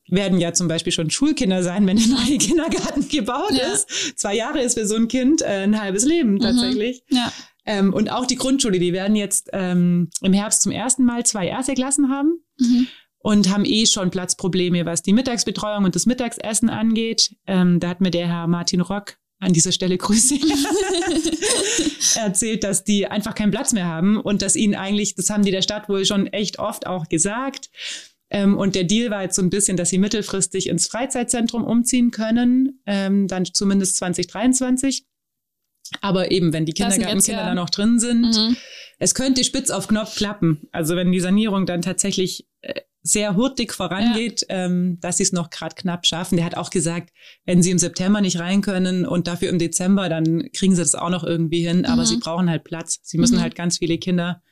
werden 0.08 0.38
ja 0.38 0.52
zum 0.52 0.68
Beispiel 0.68 0.92
schon 0.92 1.10
Schulkinder 1.10 1.62
sein, 1.62 1.86
wenn 1.86 1.96
der 1.96 2.06
neue 2.08 2.38
Kindergarten 2.38 3.08
gebaut 3.08 3.52
Ja. 3.52 3.72
ist. 3.72 4.18
Zwei 4.18 4.34
Jahre 4.36 4.60
ist 4.62 4.78
für 4.78 4.86
so 4.86 4.96
ein 4.96 5.08
Kind 5.08 5.42
äh, 5.42 5.62
ein 5.64 5.80
halbes 5.80 6.04
Leben 6.04 6.38
tatsächlich. 6.40 7.02
Ja. 7.10 7.32
Ähm, 7.66 7.94
und 7.94 8.10
auch 8.10 8.26
die 8.26 8.36
Grundschule, 8.36 8.78
die 8.78 8.92
werden 8.92 9.16
jetzt 9.16 9.48
ähm, 9.54 10.10
im 10.20 10.34
Herbst 10.34 10.60
zum 10.62 10.72
ersten 10.72 11.04
Mal 11.04 11.24
zwei 11.24 11.46
erste 11.48 11.74
Klassen 11.74 12.08
haben 12.10 12.40
Mhm. 12.58 12.86
Und 13.24 13.48
haben 13.48 13.64
eh 13.64 13.86
schon 13.86 14.10
Platzprobleme, 14.10 14.84
was 14.84 15.00
die 15.02 15.14
Mittagsbetreuung 15.14 15.84
und 15.84 15.94
das 15.94 16.04
Mittagsessen 16.04 16.68
angeht. 16.68 17.34
Ähm, 17.46 17.80
da 17.80 17.88
hat 17.88 18.02
mir 18.02 18.10
der 18.10 18.26
Herr 18.28 18.46
Martin 18.46 18.82
Rock 18.82 19.16
an 19.40 19.54
dieser 19.54 19.72
Stelle 19.72 19.96
Grüße 20.04 20.34
erzählt, 22.16 22.64
dass 22.64 22.84
die 22.84 23.06
einfach 23.06 23.34
keinen 23.34 23.50
Platz 23.50 23.72
mehr 23.72 23.86
haben 23.86 24.20
und 24.20 24.42
dass 24.42 24.56
ihnen 24.56 24.74
eigentlich, 24.74 25.14
das 25.14 25.30
haben 25.30 25.42
die 25.42 25.50
der 25.50 25.62
Stadt 25.62 25.88
wohl 25.88 26.04
schon 26.04 26.26
echt 26.28 26.58
oft 26.58 26.86
auch 26.86 27.08
gesagt. 27.08 27.70
Ähm, 28.30 28.58
und 28.58 28.74
der 28.74 28.84
Deal 28.84 29.10
war 29.10 29.22
jetzt 29.22 29.36
so 29.36 29.42
ein 29.42 29.50
bisschen, 29.50 29.76
dass 29.78 29.88
sie 29.88 29.98
mittelfristig 29.98 30.68
ins 30.68 30.86
Freizeitzentrum 30.86 31.64
umziehen 31.64 32.10
können, 32.10 32.80
ähm, 32.86 33.26
dann 33.26 33.46
zumindest 33.46 33.96
2023. 33.96 35.04
Aber 36.02 36.30
eben, 36.30 36.52
wenn 36.52 36.66
die 36.66 36.72
Kindergartenkinder 36.72 37.40
ja- 37.40 37.46
da 37.48 37.54
noch 37.54 37.70
drin 37.70 37.98
sind, 37.98 38.22
Mhm. 38.36 38.56
Es 38.98 39.14
könnte 39.14 39.44
spitz 39.44 39.70
auf 39.70 39.88
Knopf 39.88 40.16
klappen. 40.16 40.68
Also 40.72 40.96
wenn 40.96 41.12
die 41.12 41.20
Sanierung 41.20 41.66
dann 41.66 41.82
tatsächlich 41.82 42.46
äh, 42.62 42.80
sehr 43.02 43.36
hurtig 43.36 43.72
vorangeht, 43.72 44.46
ähm, 44.48 44.98
dass 45.00 45.18
sie 45.18 45.24
es 45.24 45.32
noch 45.32 45.50
gerade 45.50 45.74
knapp 45.74 46.06
schaffen. 46.06 46.36
Der 46.36 46.46
hat 46.46 46.56
auch 46.56 46.70
gesagt, 46.70 47.10
wenn 47.44 47.62
sie 47.62 47.70
im 47.70 47.78
September 47.78 48.22
nicht 48.22 48.38
rein 48.40 48.62
können 48.62 49.04
und 49.04 49.26
dafür 49.26 49.50
im 49.50 49.58
Dezember, 49.58 50.08
dann 50.08 50.50
kriegen 50.52 50.74
sie 50.74 50.80
das 50.80 50.94
auch 50.94 51.10
noch 51.10 51.22
irgendwie 51.24 51.66
hin. 51.66 51.84
Aber 51.84 52.02
Mhm. 52.02 52.06
sie 52.06 52.16
brauchen 52.16 52.48
halt 52.48 52.64
Platz. 52.64 53.00
Sie 53.02 53.18
müssen 53.18 53.36
Mhm. 53.36 53.42
halt 53.42 53.56
ganz 53.56 53.76
viele 53.78 53.98
Kinder 53.98 54.42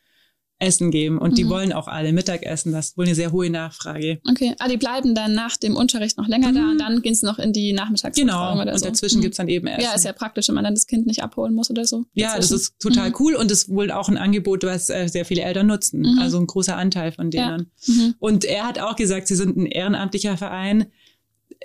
Essen 0.63 0.91
geben 0.91 1.19
und 1.19 1.37
die 1.37 1.45
Mhm. 1.45 1.49
wollen 1.51 1.73
auch 1.73 1.89
alle 1.89 2.13
Mittagessen. 2.13 2.73
Das 2.73 2.89
ist 2.91 2.97
wohl 2.99 3.05
eine 3.07 3.15
sehr 3.15 3.33
hohe 3.33 3.51
Nachfrage. 3.51 4.21
Okay, 4.31 4.55
ah, 4.59 4.69
die 4.69 4.77
bleiben 4.77 5.15
dann 5.15 5.35
nach 5.35 5.57
dem 5.57 5.77
Unterricht 5.77 6.17
noch 6.17 6.29
länger 6.29 6.53
da 6.53 6.61
Mhm. 6.61 6.71
und 6.71 6.79
dann 6.79 7.03
gehen 7.03 7.15
sie 7.15 7.27
noch 7.27 7.39
in 7.39 7.53
die 7.53 7.73
Nachmittagsbetreuung 7.73 8.29
Genau. 8.55 8.63
oder 8.63 8.73
Und 8.73 8.79
so. 8.79 8.87
dazwischen 8.87 9.19
Mhm. 9.19 9.23
gibt's 9.23 9.37
dann 9.39 9.49
eben 9.49 9.67
Essen. 9.67 9.83
Ja, 9.83 9.95
ist 9.95 10.05
ja 10.05 10.13
praktisch, 10.13 10.49
wenn 10.49 10.55
man 10.55 10.65
dann 10.65 10.75
das 10.75 10.87
Kind 10.87 11.07
nicht 11.07 11.23
abholen 11.23 11.55
muss 11.55 11.69
oder 11.71 11.85
so. 11.85 12.05
Ja, 12.15 12.37
das 12.37 12.51
ist 12.51 12.79
total 12.81 13.11
Mhm. 13.11 13.17
cool 13.19 13.35
und 13.35 13.51
ist 13.51 13.69
wohl 13.69 13.91
auch 13.91 14.09
ein 14.09 14.17
Angebot, 14.17 14.65
was 14.65 14.89
äh, 14.89 15.09
sehr 15.09 15.25
viele 15.25 15.43
Eltern 15.43 15.67
nutzen. 15.67 16.01
Mhm. 16.01 16.19
Also 16.21 16.39
ein 16.39 16.47
großer 16.47 16.77
Anteil 16.77 17.13
von 17.13 17.31
Ja. 17.33 17.57
denen. 17.57 17.71
Mhm. 17.87 18.15
Und 18.19 18.45
er 18.45 18.67
hat 18.67 18.79
auch 18.79 18.97
gesagt, 18.97 19.29
sie 19.29 19.35
sind 19.35 19.57
ein 19.57 19.67
ehrenamtlicher 19.67 20.37
Verein. 20.37 20.87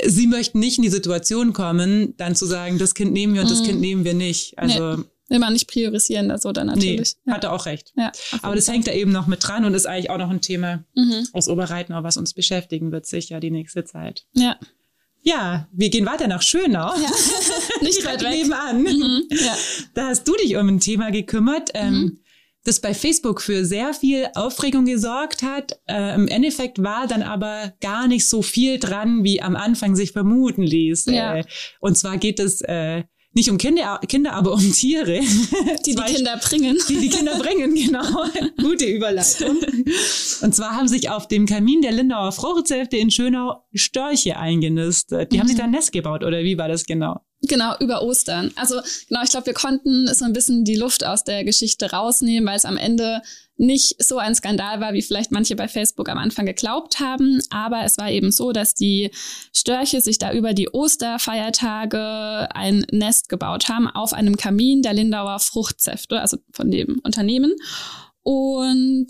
Sie 0.05 0.27
möchten 0.27 0.59
nicht 0.59 0.77
in 0.77 0.83
die 0.83 0.89
Situation 0.89 1.53
kommen, 1.53 2.13
dann 2.17 2.35
zu 2.35 2.45
sagen, 2.45 2.77
das 2.77 2.93
Kind 2.93 3.13
nehmen 3.13 3.33
wir 3.33 3.41
und 3.41 3.49
das 3.49 3.61
Mhm. 3.61 3.65
Kind 3.65 3.81
nehmen 3.81 4.05
wir 4.05 4.13
nicht. 4.13 4.57
Also, 4.59 4.79
Will 4.97 5.05
man 5.29 5.53
nicht 5.53 5.67
priorisieren, 5.67 6.31
also 6.31 6.51
dann 6.51 6.67
nee, 6.67 6.73
natürlich. 6.75 7.15
ja. 7.25 7.33
hat 7.33 7.43
er 7.43 7.53
auch 7.53 7.65
recht. 7.65 7.91
ja, 7.97 8.11
Aber 8.41 8.55
das 8.55 8.67
hängt 8.67 8.87
da 8.87 8.91
eben 8.93 9.11
noch 9.11 9.27
mit 9.27 9.45
dran 9.45 9.65
und 9.65 9.73
ist 9.73 9.85
eigentlich 9.85 10.09
auch 10.09 10.17
noch 10.17 10.29
ein 10.29 10.41
Thema 10.41 10.83
Mhm. 10.95 11.27
aus 11.33 11.47
Oberreitnau, 11.49 12.03
was 12.03 12.17
uns 12.17 12.33
beschäftigen 12.33 12.91
wird, 12.91 13.05
sicher 13.05 13.39
die 13.39 13.51
nächste 13.51 13.83
Zeit. 13.83 14.25
Ja, 14.33 14.57
Ja, 15.23 15.67
wir 15.73 15.89
gehen 15.89 16.05
weiter 16.05 16.27
nach 16.27 16.41
Schönau. 16.41 16.93
ja. 16.95 17.09
nicht 17.81 18.05
weit 18.05 18.21
weg. 18.23 18.29
nebenan. 18.31 18.81
Mhm. 18.83 19.23
Ja. 19.29 19.57
Da 19.93 20.07
hast 20.07 20.25
du 20.27 20.33
dich 20.35 20.55
um 20.55 20.67
ein 20.69 20.79
Thema 20.79 21.11
gekümmert, 21.11 21.71
ähm, 21.73 22.19
das 22.63 22.79
bei 22.81 22.93
Facebook 22.93 23.41
für 23.41 23.65
sehr 23.65 23.93
viel 23.93 24.27
Aufregung 24.35 24.85
gesorgt 24.85 25.41
hat. 25.43 25.79
Äh, 25.87 26.15
Im 26.15 26.27
Endeffekt 26.27 26.81
war 26.83 27.07
dann 27.07 27.23
aber 27.23 27.73
gar 27.81 28.07
nicht 28.07 28.27
so 28.27 28.41
viel 28.41 28.77
dran, 28.79 29.23
wie 29.23 29.41
am 29.41 29.55
Anfang 29.55 29.95
sich 29.95 30.11
vermuten 30.11 30.63
ließ. 30.63 31.05
Ja. 31.07 31.37
Äh, 31.37 31.43
und 31.79 31.97
zwar 31.97 32.17
geht 32.17 32.39
es 32.39 32.61
äh, 32.61 33.03
nicht 33.37 33.49
um 33.49 33.57
Kinder, 33.57 33.99
Kinder, 34.09 34.33
aber 34.33 34.51
um 34.53 34.73
Tiere. 34.73 35.19
Die 35.85 35.95
die 35.95 36.01
Kinder 36.13 36.37
bringen. 36.37 36.77
die 36.89 36.97
die 36.97 37.09
Kinder 37.09 37.37
bringen, 37.37 37.73
genau. 37.85 38.03
Gute 38.61 38.85
Überleitung. 38.85 39.57
Und 40.41 40.55
zwar 40.55 40.75
haben 40.75 40.87
sich 40.87 41.09
auf 41.09 41.27
dem 41.27 41.45
Kamin 41.45 41.81
der 41.81 41.91
Lindauer 41.93 42.31
Fruchtsäfte 42.33 42.97
in 42.97 43.11
Schönau 43.11 43.63
Störche 43.73 44.37
eingenistet. 44.37 45.31
Die 45.31 45.39
haben 45.39 45.45
Mhm. 45.45 45.49
sich 45.49 45.57
da 45.57 45.63
ein 45.63 45.71
Nest 45.71 45.91
gebaut, 45.93 46.23
oder 46.23 46.39
wie 46.43 46.57
war 46.57 46.67
das 46.67 46.85
genau? 46.85 47.21
Genau, 47.47 47.75
über 47.79 48.01
Ostern. 48.01 48.51
Also 48.55 48.79
genau, 49.07 49.21
ich 49.23 49.29
glaube, 49.29 49.47
wir 49.47 49.53
konnten 49.53 50.13
so 50.13 50.25
ein 50.25 50.33
bisschen 50.33 50.63
die 50.63 50.75
Luft 50.75 51.05
aus 51.05 51.23
der 51.23 51.43
Geschichte 51.43 51.91
rausnehmen, 51.91 52.47
weil 52.47 52.57
es 52.57 52.65
am 52.65 52.77
Ende 52.77 53.21
nicht 53.57 54.01
so 54.03 54.19
ein 54.19 54.35
Skandal 54.35 54.79
war, 54.79 54.93
wie 54.93 55.01
vielleicht 55.01 55.31
manche 55.31 55.55
bei 55.55 55.67
Facebook 55.67 56.09
am 56.09 56.17
Anfang 56.17 56.45
geglaubt 56.45 56.99
haben. 56.99 57.41
Aber 57.49 57.83
es 57.83 57.97
war 57.97 58.11
eben 58.11 58.31
so, 58.31 58.51
dass 58.51 58.75
die 58.75 59.11
Störche 59.51 60.01
sich 60.01 60.19
da 60.19 60.31
über 60.31 60.53
die 60.53 60.69
Osterfeiertage 60.69 62.47
ein 62.53 62.85
Nest 62.91 63.29
gebaut 63.29 63.67
haben 63.67 63.87
auf 63.87 64.13
einem 64.13 64.37
Kamin 64.37 64.83
der 64.83 64.93
Lindauer 64.93 65.39
Fruchtsäfte, 65.39 66.21
also 66.21 66.37
von 66.51 66.69
dem 66.69 66.99
Unternehmen. 67.03 67.55
Und 68.23 69.07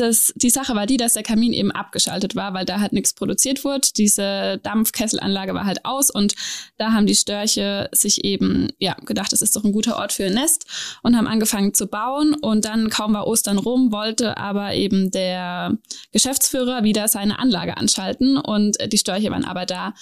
das, 0.00 0.32
die 0.36 0.50
Sache 0.50 0.74
war 0.74 0.86
die, 0.86 0.96
dass 0.96 1.14
der 1.14 1.22
Kamin 1.22 1.52
eben 1.52 1.70
abgeschaltet 1.70 2.36
war, 2.36 2.54
weil 2.54 2.64
da 2.64 2.80
halt 2.80 2.92
nichts 2.92 3.12
produziert 3.12 3.64
wurde. 3.64 3.88
Diese 3.96 4.58
Dampfkesselanlage 4.62 5.54
war 5.54 5.64
halt 5.64 5.84
aus 5.84 6.10
und 6.10 6.34
da 6.76 6.92
haben 6.92 7.06
die 7.06 7.14
Störche 7.14 7.88
sich 7.92 8.24
eben 8.24 8.70
ja 8.78 8.94
gedacht, 9.04 9.32
das 9.32 9.42
ist 9.42 9.56
doch 9.56 9.64
ein 9.64 9.72
guter 9.72 9.96
Ort 9.96 10.12
für 10.12 10.24
ein 10.24 10.34
Nest 10.34 10.66
und 11.02 11.16
haben 11.16 11.26
angefangen 11.26 11.74
zu 11.74 11.86
bauen 11.86 12.34
und 12.34 12.64
dann 12.64 12.90
kaum 12.90 13.14
war 13.14 13.26
Ostern 13.26 13.58
rum, 13.58 13.92
wollte 13.92 14.36
aber 14.36 14.74
eben 14.74 15.10
der 15.10 15.76
Geschäftsführer 16.12 16.84
wieder 16.84 17.08
seine 17.08 17.38
Anlage 17.38 17.76
anschalten 17.76 18.36
und 18.38 18.76
die 18.92 18.98
Störche 18.98 19.30
waren 19.30 19.44
aber 19.44 19.66
da. 19.66 19.94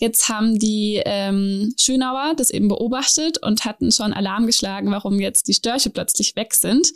Jetzt 0.00 0.30
haben 0.30 0.58
die 0.58 1.02
ähm, 1.04 1.74
Schönauer 1.78 2.32
das 2.34 2.48
eben 2.48 2.68
beobachtet 2.68 3.36
und 3.42 3.66
hatten 3.66 3.92
schon 3.92 4.14
Alarm 4.14 4.46
geschlagen, 4.46 4.90
warum 4.90 5.20
jetzt 5.20 5.46
die 5.46 5.54
Störche 5.54 5.90
plötzlich 5.90 6.36
weg 6.36 6.54
sind. 6.54 6.90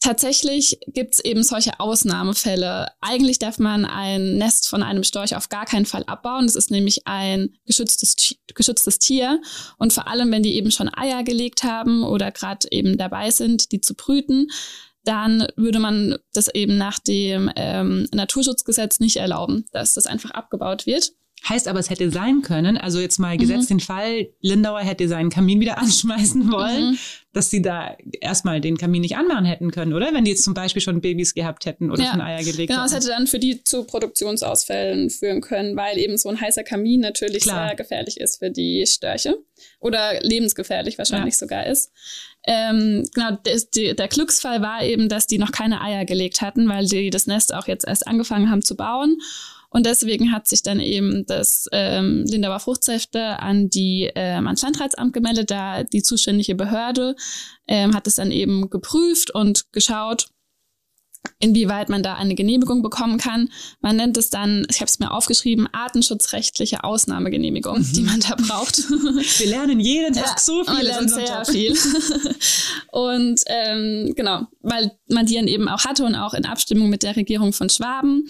Tatsächlich 0.00 0.78
gibt's 0.86 1.18
eben 1.18 1.42
solche 1.42 1.80
Ausnahmefälle. 1.80 2.86
Eigentlich 3.00 3.40
darf 3.40 3.58
man 3.58 3.84
ein 3.84 4.36
Nest 4.38 4.68
von 4.68 4.84
einem 4.84 5.02
Storch 5.02 5.34
auf 5.34 5.48
gar 5.48 5.66
keinen 5.66 5.86
Fall 5.86 6.04
abbauen. 6.04 6.46
Das 6.46 6.54
ist 6.54 6.70
nämlich 6.70 7.06
ein 7.06 7.56
geschütztes, 7.66 8.36
geschütztes 8.54 9.00
Tier. 9.00 9.40
Und 9.76 9.92
vor 9.92 10.06
allem, 10.06 10.30
wenn 10.30 10.44
die 10.44 10.54
eben 10.54 10.70
schon 10.70 10.88
Eier 10.88 11.24
gelegt 11.24 11.64
haben 11.64 12.04
oder 12.04 12.30
gerade 12.30 12.68
eben 12.70 12.96
dabei 12.96 13.32
sind, 13.32 13.72
die 13.72 13.80
zu 13.80 13.94
brüten, 13.94 14.46
dann 15.02 15.48
würde 15.56 15.80
man 15.80 16.16
das 16.32 16.46
eben 16.54 16.76
nach 16.76 17.00
dem 17.00 17.50
ähm, 17.56 18.06
Naturschutzgesetz 18.12 19.00
nicht 19.00 19.16
erlauben, 19.16 19.64
dass 19.72 19.94
das 19.94 20.06
einfach 20.06 20.30
abgebaut 20.30 20.86
wird. 20.86 21.12
Heißt 21.48 21.68
aber, 21.68 21.78
es 21.78 21.90
hätte 21.90 22.10
sein 22.10 22.42
können, 22.42 22.76
also 22.78 22.98
jetzt 23.00 23.18
mal 23.18 23.34
Mhm. 23.34 23.38
gesetzt 23.40 23.70
den 23.70 23.80
Fall, 23.80 24.28
Lindauer 24.40 24.80
hätte 24.80 25.06
seinen 25.08 25.30
Kamin 25.30 25.60
wieder 25.60 25.76
anschmeißen 25.78 26.50
wollen, 26.50 26.92
Mhm. 26.92 26.98
dass 27.32 27.50
sie 27.50 27.62
da 27.62 27.96
erstmal 28.20 28.60
den 28.60 28.76
Kamin 28.76 29.02
nicht 29.02 29.16
anmachen 29.16 29.44
hätten 29.44 29.70
können, 29.70 29.92
oder? 29.94 30.12
Wenn 30.12 30.24
die 30.24 30.32
jetzt 30.32 30.42
zum 30.44 30.54
Beispiel 30.54 30.82
schon 30.82 31.00
Babys 31.00 31.34
gehabt 31.34 31.64
hätten 31.66 31.90
oder 31.90 32.02
Ja. 32.02 32.10
schon 32.10 32.20
Eier 32.20 32.42
gelegt 32.42 32.70
Genau, 32.70 32.84
es 32.84 32.92
hätten. 32.92 33.02
hätte 33.02 33.12
dann 33.14 33.26
für 33.26 33.38
die 33.38 33.62
zu 33.62 33.84
Produktionsausfällen 33.84 35.10
führen 35.10 35.40
können, 35.40 35.76
weil 35.76 35.98
eben 35.98 36.16
so 36.18 36.28
ein 36.28 36.40
heißer 36.40 36.64
Kamin 36.64 37.00
natürlich 37.00 37.42
Klar. 37.44 37.68
sehr 37.68 37.76
gefährlich 37.76 38.18
ist 38.18 38.38
für 38.38 38.50
die 38.50 38.84
Störche 38.86 39.38
oder 39.80 40.20
lebensgefährlich 40.22 40.98
wahrscheinlich 40.98 41.34
Ja. 41.34 41.38
sogar 41.38 41.66
ist. 41.66 41.92
Ähm, 42.46 43.08
genau, 43.14 43.36
die, 43.74 43.94
der 43.94 44.08
Glücksfall 44.08 44.62
war 44.62 44.82
eben, 44.82 45.08
dass 45.08 45.26
die 45.26 45.38
noch 45.38 45.52
keine 45.52 45.80
Eier 45.82 46.04
gelegt 46.04 46.40
hatten, 46.40 46.68
weil 46.68 46.86
die 46.86 47.10
das 47.10 47.26
Nest 47.26 47.52
auch 47.54 47.66
jetzt 47.68 47.86
erst 47.86 48.06
angefangen 48.06 48.50
haben 48.50 48.62
zu 48.62 48.76
bauen. 48.76 49.18
Und 49.70 49.86
deswegen 49.86 50.32
hat 50.32 50.48
sich 50.48 50.62
dann 50.62 50.80
eben 50.80 51.26
das 51.26 51.66
ähm, 51.72 52.24
Lindauer 52.26 52.60
Fruchtsäfte 52.60 53.38
an 53.40 53.68
die 53.68 54.10
ähm, 54.14 54.46
ans 54.46 54.62
Landratsamt 54.62 55.12
gemeldet, 55.12 55.50
da 55.50 55.84
die 55.84 56.02
zuständige 56.02 56.54
Behörde 56.54 57.14
ähm, 57.66 57.94
hat 57.94 58.06
es 58.06 58.14
dann 58.14 58.30
eben 58.30 58.70
geprüft 58.70 59.30
und 59.30 59.70
geschaut, 59.72 60.28
inwieweit 61.38 61.88
man 61.88 62.02
da 62.02 62.14
eine 62.14 62.34
Genehmigung 62.34 62.82
bekommen 62.82 63.18
kann. 63.18 63.50
Man 63.80 63.96
nennt 63.96 64.16
es 64.16 64.30
dann, 64.30 64.66
ich 64.70 64.76
habe 64.76 64.86
es 64.86 64.98
mir 64.98 65.12
aufgeschrieben, 65.12 65.68
artenschutzrechtliche 65.72 66.84
Ausnahmegenehmigung, 66.84 67.84
die 67.92 68.02
man 68.02 68.20
da 68.20 68.36
braucht. 68.36 68.78
Wir 68.78 69.48
lernen 69.48 69.80
jeden 69.80 70.14
Tag 70.14 70.26
Ja, 70.26 70.38
so 70.38 70.64
viel. 70.64 70.84
lernt 70.84 71.10
sehr 71.10 71.44
viel. 71.44 71.76
und 72.92 73.40
ähm, 73.46 74.14
genau, 74.16 74.46
weil 74.62 74.92
man 75.08 75.26
die 75.26 75.34
dann 75.34 75.48
eben 75.48 75.68
auch 75.68 75.84
hatte 75.84 76.04
und 76.04 76.14
auch 76.14 76.34
in 76.34 76.46
Abstimmung 76.46 76.88
mit 76.88 77.02
der 77.02 77.16
Regierung 77.16 77.52
von 77.52 77.68
Schwaben 77.68 78.26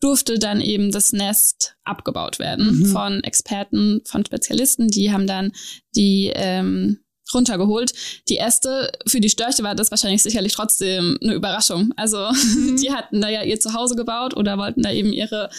durfte 0.00 0.38
dann 0.38 0.60
eben 0.60 0.90
das 0.92 1.12
Nest 1.12 1.76
abgebaut 1.84 2.38
werden 2.38 2.80
Mhm. 2.80 2.86
von 2.86 3.24
Experten, 3.24 4.02
von 4.04 4.24
Spezialisten. 4.24 4.88
Die 4.88 5.12
haben 5.12 5.26
dann 5.26 5.52
die 5.94 6.30
ähm, 6.34 7.00
runtergeholt. 7.32 7.92
Die 8.28 8.36
erste, 8.36 8.92
für 9.06 9.20
die 9.20 9.28
Störche 9.30 9.62
war 9.62 9.74
das 9.74 9.90
wahrscheinlich 9.90 10.22
sicherlich 10.22 10.52
trotzdem 10.52 11.18
eine 11.22 11.34
Überraschung. 11.34 11.92
Also 11.96 12.28
die 12.80 12.92
hatten 12.92 13.20
da 13.20 13.28
ja 13.28 13.42
ihr 13.42 13.58
Zuhause 13.58 13.96
gebaut 13.96 14.36
oder 14.36 14.58
wollten 14.58 14.82
da 14.82 14.92
eben 14.92 15.12
ihre 15.12 15.50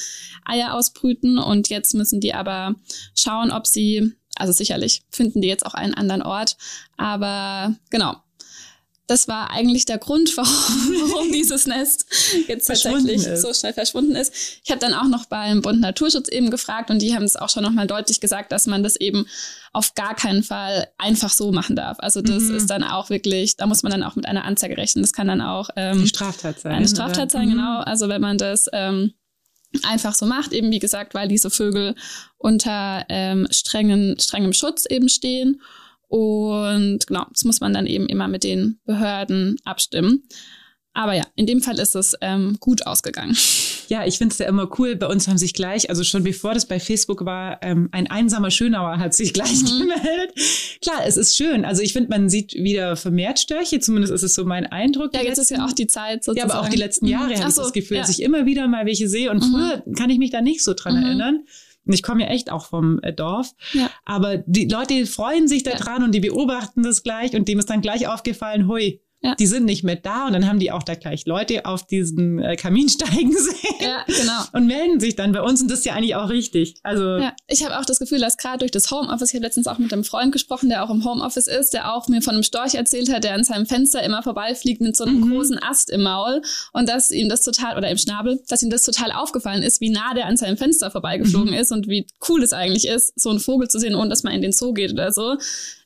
Eier 0.46 0.74
ausbrüten 0.74 1.38
und 1.40 1.70
jetzt 1.70 1.94
müssen 1.94 2.22
die 2.22 2.34
aber 2.34 2.76
schauen, 3.16 3.52
ob 3.52 3.68
sie, 3.68 4.14
also 4.36 4.54
sicherlich 4.54 5.02
finden 5.12 5.42
die 5.42 5.48
jetzt 5.48 5.66
auch 5.66 5.74
einen 5.74 5.94
anderen 5.94 6.22
Ort, 6.22 6.58
aber 6.96 7.76
genau. 7.90 8.16
Das 9.08 9.30
war 9.30 9.52
eigentlich 9.52 9.86
der 9.86 9.98
Grund, 9.98 10.36
warum, 10.36 10.52
warum 11.12 11.32
dieses 11.32 11.66
Nest 11.66 12.06
jetzt 12.48 12.68
tatsächlich 12.68 13.24
so 13.24 13.54
schnell 13.54 13.74
verschwunden 13.74 14.16
ist. 14.16 14.34
Ich 14.64 14.70
habe 14.70 14.80
dann 14.80 14.94
auch 14.94 15.08
noch 15.08 15.26
beim 15.26 15.62
Bund 15.62 15.80
Naturschutz 15.80 16.28
eben 16.28 16.52
gefragt 16.52 16.92
und 16.92 17.02
die 17.02 17.16
haben 17.16 17.24
es 17.24 17.38
auch 17.38 17.50
schon 17.50 17.64
nochmal 17.64 17.88
deutlich 17.88 18.20
gesagt, 18.20 18.52
dass 18.52 18.68
man 18.68 18.84
das 18.84 18.98
eben 18.98 19.26
auf 19.72 19.96
gar 19.96 20.16
keinen 20.16 20.44
Fall 20.44 20.90
einfach 20.98 21.32
so 21.32 21.52
machen 21.52 21.76
darf. 21.76 21.98
Also 22.00 22.22
das 22.22 22.44
mhm. 22.44 22.58
ist 22.58 22.70
dann 22.70 22.84
auch 22.84 23.10
wirklich, 23.10 23.56
da 23.56 23.66
muss 23.66 23.84
man 23.84 23.92
dann 23.92 24.04
auch 24.04 24.16
mit 24.16 24.26
einer 24.26 24.44
Anzeige 24.44 24.76
rechnen. 24.78 25.04
Das 25.04 25.14
kann 25.14 25.28
dann 25.28 25.42
auch 25.42 25.70
ähm, 25.76 26.02
die 26.02 26.08
Straftat 26.08 26.60
sein. 26.60 26.74
Eine 26.74 26.88
Straftat 26.88 27.32
sein, 27.32 27.48
mhm. 27.48 27.52
genau. 27.52 27.80
Also 27.80 28.10
wenn 28.10 28.22
man 28.22 28.38
das 28.38 28.68
ähm, 28.74 29.14
einfach 29.84 30.16
so 30.16 30.26
macht, 30.26 30.52
eben 30.52 30.72
wie 30.72 30.80
gesagt, 30.80 31.14
weil 31.14 31.28
diese 31.28 31.50
Vögel 31.50 31.96
unter 32.38 33.06
ähm, 33.10 33.48
strengen, 33.52 34.20
strengem 34.20 34.54
Schutz 34.54 34.86
eben 34.86 35.10
stehen. 35.10 35.62
Und 36.08 37.06
genau, 37.08 37.26
das 37.32 37.44
muss 37.44 37.60
man 37.60 37.74
dann 37.74 37.86
eben 37.86 38.08
immer 38.08 38.28
mit 38.28 38.44
den 38.44 38.80
Behörden 38.86 39.58
abstimmen. 39.66 40.24
Aber 40.98 41.14
ja, 41.14 41.24
in 41.36 41.46
dem 41.46 41.62
Fall 41.62 41.78
ist 41.78 41.96
es 41.96 42.16
ähm, 42.22 42.58
gut 42.60 42.86
ausgegangen. 42.86 43.38
Ja, 43.90 44.06
ich 44.06 44.18
finde 44.18 44.34
es 44.34 44.40
ja 44.40 44.48
immer 44.48 44.70
cool. 44.78 44.98
Bei 44.98 45.08
uns 45.08 45.30
haben 45.30 45.38
sich 45.38 45.54
gleich, 45.54 45.90
also 45.90 46.04
schon 46.04 46.22
bevor 46.22 46.54
das 46.54 46.66
bei 46.66 46.78
Facebook 46.78 47.24
war, 47.24 47.60
ähm, 47.62 47.88
ein 47.94 48.08
einsamer 48.08 48.52
Schönauer 48.52 49.00
hat 49.00 49.14
sich 49.14 49.32
gleich 49.34 49.64
mhm. 49.64 49.80
gemeldet. 49.80 50.34
Klar, 50.82 51.06
es 51.06 51.16
ist 51.16 51.38
schön. 51.38 51.64
Also 51.64 51.82
ich 51.82 51.94
finde, 51.94 52.10
man 52.10 52.28
sieht 52.28 52.54
wieder 52.54 52.98
vermehrt 52.98 53.40
Störche. 53.40 53.80
Zumindest 53.80 54.12
ist 54.12 54.24
es 54.24 54.34
so 54.34 54.44
mein 54.44 54.66
Eindruck. 54.66 55.14
Ja, 55.14 55.22
jetzt 55.22 55.38
letzten, 55.38 55.54
ist 55.54 55.60
ja 55.60 55.66
auch 55.66 55.72
die 55.72 55.88
Zeit 55.88 56.26
sozusagen. 56.26 56.50
Ja, 56.50 56.54
aber 56.54 56.66
auch 56.66 56.70
die 56.70 56.78
letzten 56.78 57.08
Jahre 57.08 57.30
mhm. 57.30 57.40
habe 57.40 57.50
ich 57.50 57.56
so, 57.56 57.62
das 57.62 57.72
Gefühl, 57.72 57.96
ja. 57.96 58.04
dass 58.04 58.12
ich 58.12 58.22
immer 58.22 58.46
wieder 58.46 58.68
mal 58.68 58.86
welche 58.86 59.08
sehe. 59.08 59.32
Und 59.32 59.42
mhm. 59.42 59.52
früher 59.52 59.84
kann 59.96 60.10
ich 60.10 60.18
mich 60.18 60.32
da 60.32 60.42
nicht 60.42 60.62
so 60.62 60.74
dran 60.74 60.98
mhm. 60.98 61.04
erinnern. 61.06 61.46
Ich 61.94 62.04
komme 62.04 62.24
ja 62.24 62.30
echt 62.30 62.52
auch 62.52 62.66
vom 62.66 63.00
äh, 63.02 63.14
Dorf. 63.14 63.52
Ja. 63.74 63.90
Aber 64.06 64.38
die 64.38 64.68
Leute 64.68 65.06
freuen 65.06 65.48
sich 65.48 65.64
da 65.64 65.72
dran 65.72 66.00
ja. 66.00 66.06
und 66.06 66.12
die 66.14 66.20
beobachten 66.20 66.84
das 66.84 67.04
gleich 67.04 67.36
und 67.36 67.48
dem 67.48 67.60
ist 67.60 67.70
dann 67.70 67.82
gleich 67.82 68.08
aufgefallen, 68.08 68.68
hui, 68.68 69.02
ja. 69.22 69.34
Die 69.34 69.48
sind 69.48 69.66
nicht 69.66 69.84
mehr 69.84 69.96
da 69.96 70.28
und 70.28 70.34
dann 70.34 70.48
haben 70.48 70.60
die 70.60 70.72
auch 70.72 70.84
da 70.84 70.94
gleich 70.94 71.26
Leute 71.26 71.66
auf 71.66 71.88
diesen 71.88 72.38
äh, 72.38 72.56
Kamin 72.56 72.88
steigen 72.90 73.32
sehen 73.32 73.76
ja, 73.80 74.04
genau. 74.06 74.44
und 74.54 74.68
melden 74.68 75.00
sich 75.00 75.16
dann 75.16 75.32
bei 75.32 75.42
uns 75.42 75.60
und 75.62 75.72
das 75.72 75.80
ist 75.80 75.86
ja 75.86 75.94
eigentlich 75.94 76.16
auch 76.16 76.30
richtig. 76.30 76.76
Also 76.84 77.18
ja, 77.18 77.34
ich 77.48 77.66
habe 77.66 77.80
auch 77.80 77.86
das 77.86 77.98
Gefühl, 77.98 78.20
dass 78.20 78.38
gerade 78.38 78.60
durch 78.60 78.70
das 78.70 78.92
Homeoffice, 78.92 79.30
ich 79.30 79.36
habe 79.36 79.46
letztens 79.46 79.66
auch 79.66 79.80
mit 79.80 79.92
einem 79.92 80.04
Freund 80.04 80.32
gesprochen, 80.32 80.70
der 80.70 80.84
auch 80.84 80.92
im 80.92 81.04
Homeoffice 81.04 81.48
ist, 81.48 81.74
der 81.74 81.94
auch 81.94 82.08
mir 82.08 82.22
von 82.22 82.36
einem 82.36 82.44
Storch 82.44 82.76
erzählt 82.76 83.12
hat, 83.12 83.24
der 83.24 83.34
an 83.34 83.44
seinem 83.44 83.66
Fenster 83.66 84.04
immer 84.04 84.22
vorbeifliegt 84.22 84.82
mit 84.82 84.96
so 84.96 85.04
einem 85.04 85.22
mhm. 85.22 85.32
großen 85.32 85.64
Ast 85.64 85.90
im 85.90 86.04
Maul 86.04 86.44
und 86.74 86.88
dass 86.88 87.10
ihm 87.10 87.28
das 87.28 87.42
total 87.42 87.76
oder 87.76 87.90
im 87.90 87.98
Schnabel, 87.98 88.40
dass 88.48 88.62
ihm 88.62 88.70
das 88.70 88.84
total 88.84 89.12
aufgefallen 89.12 89.64
ist, 89.64 89.82
wie 89.82 89.90
nah 89.90 90.14
der 90.14 90.28
an 90.28 90.38
seinem 90.38 90.58
Fenster 90.58 90.92
vorbeigeflogen 90.92 91.54
mhm. 91.54 91.60
ist 91.60 91.72
und 91.72 91.88
wie 91.88 92.06
cool 92.30 92.44
es 92.44 92.54
eigentlich 92.54 92.88
ist, 92.88 93.20
so 93.20 93.32
einen 93.32 93.40
Vogel 93.40 93.68
zu 93.68 93.80
sehen, 93.80 93.96
ohne 93.96 94.10
dass 94.10 94.22
man 94.22 94.34
in 94.34 94.44
den 94.44 94.54
Zoo 94.54 94.74
geht 94.74 94.92
oder 94.92 95.12
so. 95.12 95.38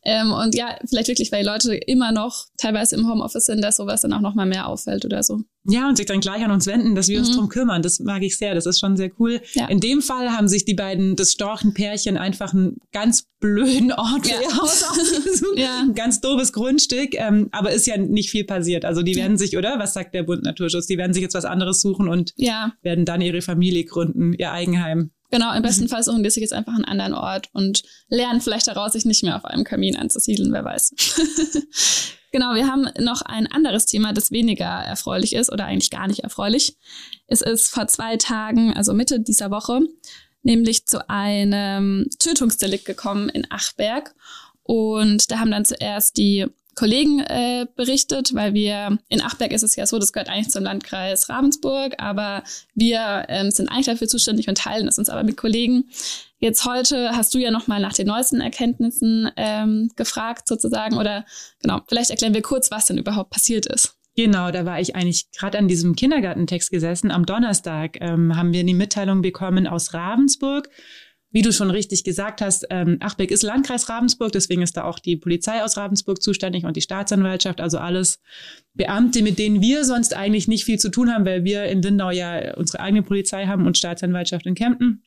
Ähm, 0.03 0.31
und 0.31 0.55
ja, 0.55 0.77
vielleicht 0.88 1.10
wirklich, 1.10 1.31
weil 1.31 1.43
die 1.43 1.48
Leute 1.48 1.75
immer 1.75 2.12
noch 2.12 2.46
teilweise 2.58 2.96
im 2.96 3.08
Homeoffice 3.08 3.46
sind, 3.46 3.62
dass 3.62 3.77
sowas 3.77 4.01
dann 4.01 4.13
auch 4.13 4.22
noch 4.22 4.34
mal 4.34 4.48
mehr 4.48 4.67
auffällt 4.67 5.05
oder 5.05 5.22
so. 5.22 5.41
Ja, 5.63 5.88
und 5.88 5.96
sich 5.96 6.08
dann 6.08 6.22
gleich 6.22 6.43
an 6.43 6.50
uns 6.50 6.65
wenden, 6.65 6.96
dass 6.96 7.08
wir 7.08 7.20
mhm. 7.20 7.25
uns 7.25 7.36
drum 7.36 7.50
kümmern. 7.50 7.84
Das 7.84 8.00
mag 8.00 8.24
ich 8.24 8.36
sehr. 8.36 8.55
Das 8.55 8.65
ist 8.65 8.79
schon 8.79 8.98
sehr 8.98 9.12
cool. 9.20 9.41
Ja. 9.53 9.67
In 9.67 9.79
dem 9.79 10.01
Fall 10.01 10.31
haben 10.31 10.48
sich 10.48 10.65
die 10.65 10.74
beiden, 10.74 11.15
das 11.15 11.31
Storchenpärchen, 11.34 12.17
einfach 12.17 12.53
einen 12.53 12.77
ganz 12.91 13.27
blöden 13.39 13.91
Ort 13.91 14.25
für 14.25 14.34
ja. 14.34 14.41
ihr 14.41 14.58
Haus 14.58 14.84
ausgesucht. 14.84 15.51
ja. 15.58 15.81
Ein 15.81 15.93
ganz 15.93 16.20
doofes 16.20 16.51
Grundstück. 16.51 17.13
Ähm, 17.13 17.50
aber 17.51 17.72
ist 17.72 17.86
ja 17.86 17.98
nicht 17.98 18.31
viel 18.31 18.43
passiert. 18.43 18.86
Also 18.86 19.03
die 19.03 19.15
werden 19.15 19.38
sich, 19.38 19.55
oder? 19.55 19.77
Was 19.77 19.93
sagt 19.93 20.15
der 20.15 20.24
Bund 20.24 20.43
Naturschutz? 20.43 20.88
Die 20.88 20.98
werden 20.98 21.13
sich 21.13 21.22
jetzt 21.22 21.36
was 21.36 21.46
anderes 21.46 21.79
suchen 21.81 22.10
und 22.10 22.34
ja. 22.38 22.74
werden 22.81 23.05
dann 23.05 23.22
ihre 23.22 23.43
Familie 23.43 23.86
gründen, 23.86 24.34
ihr 24.34 24.51
Eigenheim. 24.51 25.12
Genau, 25.32 25.54
im 25.54 25.64
besten 25.64 25.88
Fall 25.88 26.04
suchen 26.04 26.24
die 26.24 26.30
sich 26.30 26.42
jetzt 26.42 26.54
einfach 26.54 26.74
einen 26.74 26.84
anderen 26.84 27.14
Ort 27.14 27.50
und 27.54 27.84
lernen 28.10 28.42
vielleicht 28.42 28.68
daraus, 28.68 28.92
sich 28.92 29.06
nicht 29.06 29.24
mehr 29.24 29.38
auf 29.38 29.46
einem 29.46 29.64
Kamin 29.64 29.96
anzusiedeln, 29.96 30.52
wer 30.52 30.66
weiß. 30.66 30.94
genau, 32.34 32.54
wir 32.54 32.68
haben 32.68 32.90
noch 33.00 33.22
ein 33.22 33.48
anderes 33.48 33.86
Thema, 33.86 34.12
das 34.12 34.32
weniger 34.32 34.66
erfreulich 34.66 35.34
ist 35.34 35.50
oder 35.50 35.66
eigentlich 35.66 35.90
gar 35.90 36.08
nicht 36.08 36.20
erfreulich. 36.20 36.76
Es 37.28 37.42
ist 37.42 37.70
vor 37.70 37.88
zwei 37.88 38.18
Tagen, 38.18 38.74
also 38.74 38.94
Mitte 38.94 39.22
dieser 39.22 39.52
Woche, 39.52 39.80
nämlich 40.44 40.86
zu 40.86 41.10
einem 41.10 42.10
Tötungsdelikt 42.20 42.84
gekommen 42.84 43.30
in 43.30 43.50
Achberg. 43.50 44.14
Und 44.64 45.32
da 45.32 45.40
haben 45.40 45.52
dann 45.52 45.64
zuerst 45.64 46.18
die 46.18 46.46
Kollegen 46.75 47.20
äh, 47.20 47.66
berichtet, 47.75 48.34
weil 48.34 48.54
wir 48.54 48.98
in 49.10 49.22
Achberg 49.22 49.51
ist 49.51 49.63
es 49.63 49.75
ja 49.75 49.86
so, 49.86 50.00
das 50.00 50.13
gehört 50.13 50.30
eigentlich 50.30 50.50
zum 50.50 50.63
Landkreis 50.63 51.30
Ravensburg, 51.30 51.96
aber 51.98 52.44
wir 52.75 53.25
ähm, 53.28 53.51
sind 53.51 53.70
eigentlich 53.70 53.88
dafür 53.88 54.08
zuständig 54.08 54.48
und 54.48 54.58
teilen 54.58 54.88
es 54.88 54.98
uns 54.98 55.10
aber 55.10 55.24
mit 55.24 55.38
Kollegen. 55.38 55.90
Jetzt 56.40 56.65
heute 56.65 57.12
hast 57.12 57.34
du 57.34 57.39
ja 57.39 57.52
noch 57.52 57.67
mal 57.67 57.80
nach 57.80 57.93
den 57.93 58.08
neuesten 58.08 58.41
Erkenntnissen 58.41 59.30
ähm, 59.36 59.91
gefragt 59.95 60.48
sozusagen 60.48 60.98
oder 60.98 61.26
genau, 61.62 61.82
vielleicht 61.88 62.10
erklären 62.10 62.34
wir 62.34 62.41
kurz, 62.41 62.72
was 62.72 62.86
denn 62.86 62.98
überhaupt 62.98 63.32
passiert 63.32 63.65
ist. 63.65 63.95
Genau, 64.15 64.52
da 64.52 64.65
war 64.65 64.80
ich 64.80 64.95
eigentlich 64.95 65.32
gerade 65.32 65.58
an 65.58 65.67
diesem 65.67 65.95
Kindergartentext 65.95 66.69
gesessen. 66.69 67.12
Am 67.12 67.26
Donnerstag 67.26 67.98
ähm, 68.02 68.36
haben 68.36 68.54
wir 68.54 68.63
die 68.63 68.74
Mitteilung 68.74 69.22
bekommen 69.22 69.67
aus 69.67 69.93
Ravensburg 69.93 70.69
wie 71.32 71.41
du 71.41 71.52
schon 71.52 71.72
richtig 71.72 72.04
gesagt 72.04 72.41
hast, 72.41 72.67
ähm, 72.70 72.98
Achbeck 73.00 73.32
ist 73.32 73.44
Landkreis 73.44 73.89
Ravensburg, 73.89 74.32
deswegen 74.32 74.62
ist 74.62 74.78
da 74.78 74.84
auch 74.84 75.00
die 75.00 75.15
Polizei 75.15 75.63
aus 75.63 75.78
Ravensburg 75.78 76.22
zuständig 76.22 76.65
und 76.65 76.76
die 76.76 76.82
Staatsanwaltschaft, 76.82 77.62
also 77.62 77.78
alles 77.78 78.20
Beamte, 78.74 79.24
mit 79.24 79.39
denen 79.39 79.62
wir 79.62 79.86
sonst 79.86 80.15
eigentlich 80.15 80.48
nicht 80.48 80.65
viel 80.65 80.80
zu 80.80 80.89
tun 80.89 81.12
haben, 81.12 81.26
weil 81.26 81.44
wir 81.44 81.65
in 81.65 81.82
Lindau 81.82 82.12
ja 82.12 82.56
unsere 82.56 82.82
eigene 82.82 83.04
Polizei 83.04 83.48
haben 83.48 83.65
und 83.65 83.78
Staatsanwaltschaft 83.78 84.46
in 84.46 84.56
Kempten 84.56 85.04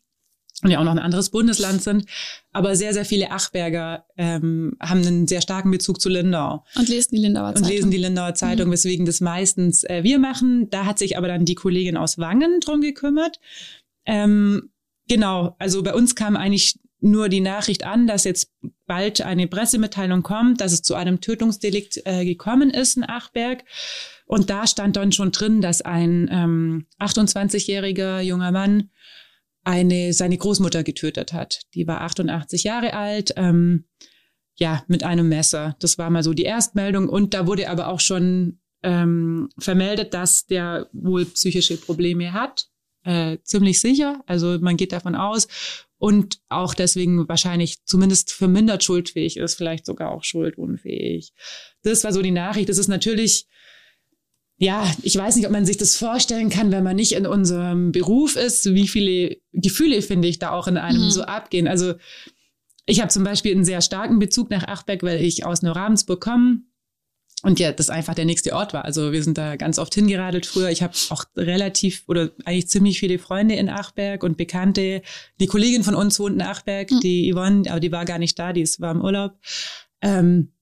und 0.62 0.70
ja 0.70 0.78
auch 0.78 0.84
noch 0.84 0.92
ein 0.92 0.98
anderes 0.98 1.30
Bundesland 1.30 1.82
sind. 1.82 2.06
Aber 2.52 2.76
sehr, 2.76 2.94
sehr 2.94 3.04
viele 3.04 3.30
Achberger 3.30 4.06
ähm, 4.16 4.76
haben 4.80 5.04
einen 5.04 5.26
sehr 5.26 5.40
starken 5.40 5.70
Bezug 5.70 6.00
zu 6.00 6.08
Lindau. 6.08 6.64
Und 6.76 6.88
lesen 6.88 7.16
die 7.16 7.20
Lindauer 7.20 7.54
Zeitung. 7.54 7.64
Und 7.64 7.70
lesen 7.70 7.90
die 7.90 7.96
Lindauer 7.98 8.34
Zeitung, 8.34 8.68
mhm. 8.68 8.72
weswegen 8.72 9.04
das 9.04 9.20
meistens 9.20 9.84
äh, 9.84 10.04
wir 10.04 10.18
machen. 10.18 10.70
Da 10.70 10.86
hat 10.86 10.98
sich 10.98 11.18
aber 11.18 11.28
dann 11.28 11.44
die 11.44 11.54
Kollegin 11.56 11.96
aus 11.96 12.18
Wangen 12.18 12.60
drum 12.60 12.80
gekümmert. 12.80 13.40
Ähm, 14.06 14.70
Genau, 15.08 15.54
also 15.58 15.82
bei 15.82 15.94
uns 15.94 16.14
kam 16.14 16.36
eigentlich 16.36 16.78
nur 17.00 17.28
die 17.28 17.40
Nachricht 17.40 17.84
an, 17.84 18.06
dass 18.06 18.24
jetzt 18.24 18.50
bald 18.86 19.20
eine 19.20 19.46
Pressemitteilung 19.46 20.22
kommt, 20.22 20.60
dass 20.60 20.72
es 20.72 20.82
zu 20.82 20.94
einem 20.94 21.20
Tötungsdelikt 21.20 22.00
äh, 22.06 22.24
gekommen 22.24 22.70
ist 22.70 22.96
in 22.96 23.04
Achberg. 23.04 23.64
Und 24.26 24.48
da 24.48 24.66
stand 24.66 24.96
dann 24.96 25.12
schon 25.12 25.30
drin, 25.30 25.60
dass 25.60 25.82
ein 25.82 26.28
ähm, 26.32 26.86
28-jähriger 26.98 28.20
junger 28.20 28.52
Mann 28.52 28.90
eine 29.64 30.14
seine 30.14 30.38
Großmutter 30.38 30.82
getötet 30.82 31.34
hat. 31.34 31.60
Die 31.74 31.86
war 31.86 32.00
88 32.00 32.64
Jahre 32.64 32.94
alt, 32.94 33.34
ähm, 33.36 33.84
ja, 34.56 34.82
mit 34.88 35.04
einem 35.04 35.28
Messer. 35.28 35.76
Das 35.80 35.98
war 35.98 36.08
mal 36.08 36.22
so 36.22 36.32
die 36.32 36.44
Erstmeldung. 36.44 37.08
Und 37.10 37.34
da 37.34 37.46
wurde 37.46 37.68
aber 37.68 37.88
auch 37.88 38.00
schon 38.00 38.60
ähm, 38.82 39.50
vermeldet, 39.58 40.14
dass 40.14 40.46
der 40.46 40.88
wohl 40.92 41.26
psychische 41.26 41.76
Probleme 41.76 42.32
hat 42.32 42.68
äh, 43.04 43.38
ziemlich 43.42 43.80
sicher. 43.80 44.22
Also 44.26 44.58
man 44.60 44.76
geht 44.76 44.92
davon 44.92 45.14
aus 45.14 45.46
und 45.98 46.40
auch 46.48 46.74
deswegen 46.74 47.28
wahrscheinlich 47.28 47.84
zumindest 47.84 48.32
vermindert 48.32 48.82
schuldfähig 48.82 49.36
ist, 49.36 49.54
vielleicht 49.54 49.86
sogar 49.86 50.10
auch 50.10 50.24
schuldunfähig. 50.24 51.32
Das 51.82 52.04
war 52.04 52.12
so 52.12 52.22
die 52.22 52.30
Nachricht. 52.30 52.68
Das 52.68 52.78
ist 52.78 52.88
natürlich, 52.88 53.46
ja, 54.56 54.90
ich 55.02 55.16
weiß 55.16 55.36
nicht, 55.36 55.46
ob 55.46 55.52
man 55.52 55.66
sich 55.66 55.76
das 55.76 55.96
vorstellen 55.96 56.50
kann, 56.50 56.72
wenn 56.72 56.84
man 56.84 56.96
nicht 56.96 57.12
in 57.12 57.26
unserem 57.26 57.92
Beruf 57.92 58.36
ist, 58.36 58.74
wie 58.74 58.88
viele 58.88 59.36
Gefühle, 59.52 60.02
finde 60.02 60.28
ich, 60.28 60.38
da 60.38 60.50
auch 60.50 60.66
in 60.66 60.76
einem 60.76 61.04
mhm. 61.04 61.10
so 61.10 61.22
abgehen. 61.22 61.68
Also 61.68 61.94
ich 62.86 63.00
habe 63.00 63.08
zum 63.08 63.24
Beispiel 63.24 63.52
einen 63.52 63.64
sehr 63.64 63.80
starken 63.80 64.18
Bezug 64.18 64.50
nach 64.50 64.64
Achberg, 64.64 65.02
weil 65.02 65.22
ich 65.22 65.46
aus 65.46 65.62
Neurabensburg 65.62 66.20
komme 66.20 66.62
und 67.44 67.60
ja, 67.60 67.72
das 67.72 67.90
einfach 67.90 68.14
der 68.14 68.24
nächste 68.24 68.54
Ort 68.54 68.72
war. 68.72 68.86
Also 68.86 69.12
wir 69.12 69.22
sind 69.22 69.36
da 69.36 69.56
ganz 69.56 69.78
oft 69.78 69.94
hingeradelt 69.94 70.46
früher. 70.46 70.70
Ich 70.70 70.82
habe 70.82 70.94
auch 71.10 71.24
relativ 71.36 72.04
oder 72.06 72.30
eigentlich 72.46 72.68
ziemlich 72.68 72.98
viele 72.98 73.18
Freunde 73.18 73.54
in 73.54 73.68
Achberg 73.68 74.22
und 74.22 74.38
Bekannte. 74.38 75.02
Die 75.40 75.46
Kollegin 75.46 75.84
von 75.84 75.94
uns 75.94 76.18
wohnt 76.18 76.36
in 76.36 76.42
Achberg, 76.42 76.90
mhm. 76.90 77.00
die 77.00 77.30
Yvonne, 77.30 77.70
aber 77.70 77.80
die 77.80 77.92
war 77.92 78.06
gar 78.06 78.18
nicht 78.18 78.38
da, 78.38 78.54
die 78.54 78.62
ist, 78.62 78.80
war 78.80 78.92
im 78.92 79.02
Urlaub. 79.02 79.34
Ähm, 80.00 80.52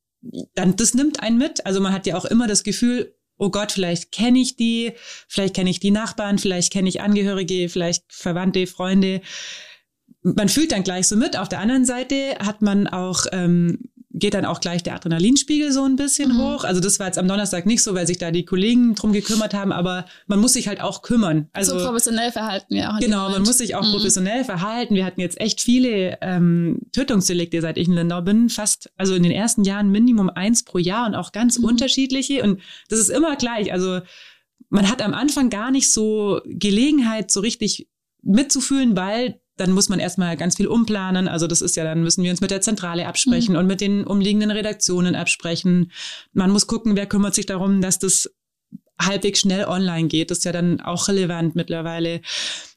dann, 0.55 0.75
das 0.75 0.95
nimmt 0.95 1.23
einen 1.23 1.39
mit. 1.39 1.65
Also 1.65 1.81
man 1.81 1.93
hat 1.93 2.05
ja 2.07 2.17
auch 2.17 2.25
immer 2.25 2.49
das 2.49 2.65
Gefühl, 2.65 3.15
oh 3.39 3.51
Gott, 3.51 3.71
vielleicht 3.71 4.11
kenne 4.11 4.41
ich 4.41 4.57
die, 4.57 4.93
vielleicht 5.29 5.55
kenne 5.55 5.71
ich 5.71 5.79
die 5.79 5.93
Nachbarn, 5.93 6.39
vielleicht 6.39 6.73
kenne 6.73 6.89
ich 6.89 7.01
Angehörige, 7.01 7.69
vielleicht 7.69 8.05
Verwandte, 8.09 8.67
Freunde. 8.67 9.21
Man 10.23 10.49
fühlt 10.49 10.73
dann 10.73 10.83
gleich 10.83 11.07
so 11.07 11.15
mit. 11.17 11.37
Auf 11.37 11.49
der 11.49 11.61
anderen 11.61 11.85
Seite 11.85 12.37
hat 12.41 12.61
man 12.61 12.89
auch 12.89 13.27
ähm, 13.31 13.92
geht 14.15 14.35
dann 14.35 14.45
auch 14.45 14.61
gleich 14.61 14.83
der 14.83 14.95
Adrenalinspiegel 14.95 15.73
so 15.73 15.85
ein 15.85 15.97
bisschen 15.97 16.33
mhm. 16.33 16.39
hoch. 16.39 16.65
Also 16.65 16.81
das 16.81 16.99
war 16.99 17.07
jetzt 17.07 17.19
am 17.19 17.29
Donnerstag 17.29 17.67
nicht 17.67 17.83
so, 17.83 17.95
weil 17.95 18.07
sich 18.07 18.19
da 18.19 18.31
die 18.31 18.45
Kollegen 18.45 18.95
drum 18.95 19.13
gekümmert 19.13 19.55
haben, 19.55 19.73
aber 19.73 20.05
man 20.27 20.39
muss 20.39 20.53
sich 20.53 20.69
halt 20.69 20.81
auch 20.81 21.03
kümmern. 21.03 21.49
Also 21.53 21.79
so 21.79 21.87
professionell 21.87 22.31
verhalten 22.31 22.75
wir 22.75 22.91
auch. 22.91 22.99
Genau, 22.99 23.31
man 23.31 23.43
muss 23.43 23.59
sich 23.59 23.75
auch 23.75 23.87
mhm. 23.87 23.93
professionell 23.93 24.45
verhalten. 24.45 24.95
Wir 24.95 25.05
hatten 25.05 25.21
jetzt 25.21 25.41
echt 25.41 25.61
viele 25.61 26.19
ähm, 26.21 26.81
Tötungsdelikte, 26.93 27.61
seit 27.61 27.79
ich 27.79 27.89
in 27.89 27.95
Lindau 27.95 28.23
bin, 28.23 28.49
fast, 28.49 28.91
also 28.97 29.15
in 29.15 29.23
den 29.23 29.33
ersten 29.33 29.65
Jahren 29.65 29.91
Minimum 29.91 30.31
eins 30.31 30.63
pro 30.63 30.79
Jahr 30.79 31.07
und 31.07 31.15
auch 31.15 31.33
ganz 31.33 31.59
mhm. 31.59 31.65
unterschiedliche. 31.65 32.43
Und 32.43 32.61
das 32.89 32.99
ist 32.99 33.11
immer 33.11 33.37
gleich. 33.37 33.73
Also 33.73 34.01
man 34.69 34.89
hat 34.89 35.03
am 35.03 35.15
Anfang 35.15 35.51
gar 35.51 35.71
nicht 35.71 35.91
so 35.91 36.41
Gelegenheit, 36.45 37.31
so 37.31 37.41
richtig 37.41 37.89
mitzufühlen, 38.23 38.97
weil 38.97 39.42
dann 39.57 39.73
muss 39.73 39.89
man 39.89 40.01
erstmal 40.01 40.37
ganz 40.37 40.57
viel 40.57 40.67
umplanen. 40.67 41.29
Also 41.29 41.47
das 41.47 41.63
ist 41.63 41.77
ja, 41.77 41.85
dann 41.85 42.03
müssen 42.03 42.25
wir 42.25 42.31
uns 42.31 42.41
mit 42.41 42.51
der 42.51 42.61
Zentrale 42.61 43.07
absprechen 43.07 43.53
mhm. 43.53 43.59
und 43.59 43.67
mit 43.67 43.81
den 43.81 44.05
umliegenden 44.05 44.51
Redaktionen 44.51 45.15
absprechen. 45.15 45.93
Man 46.33 46.51
muss 46.51 46.67
gucken, 46.67 46.97
wer 46.97 47.07
kümmert 47.07 47.35
sich 47.35 47.47
darum, 47.47 47.81
dass 47.81 47.99
das 47.99 48.31
halbwegs 49.01 49.41
schnell 49.41 49.65
online 49.65 50.09
geht. 50.09 50.31
Das 50.31 50.39
ist 50.39 50.45
ja 50.45 50.53
dann 50.53 50.81
auch 50.81 51.09
relevant 51.09 51.55
mittlerweile. 51.55 52.21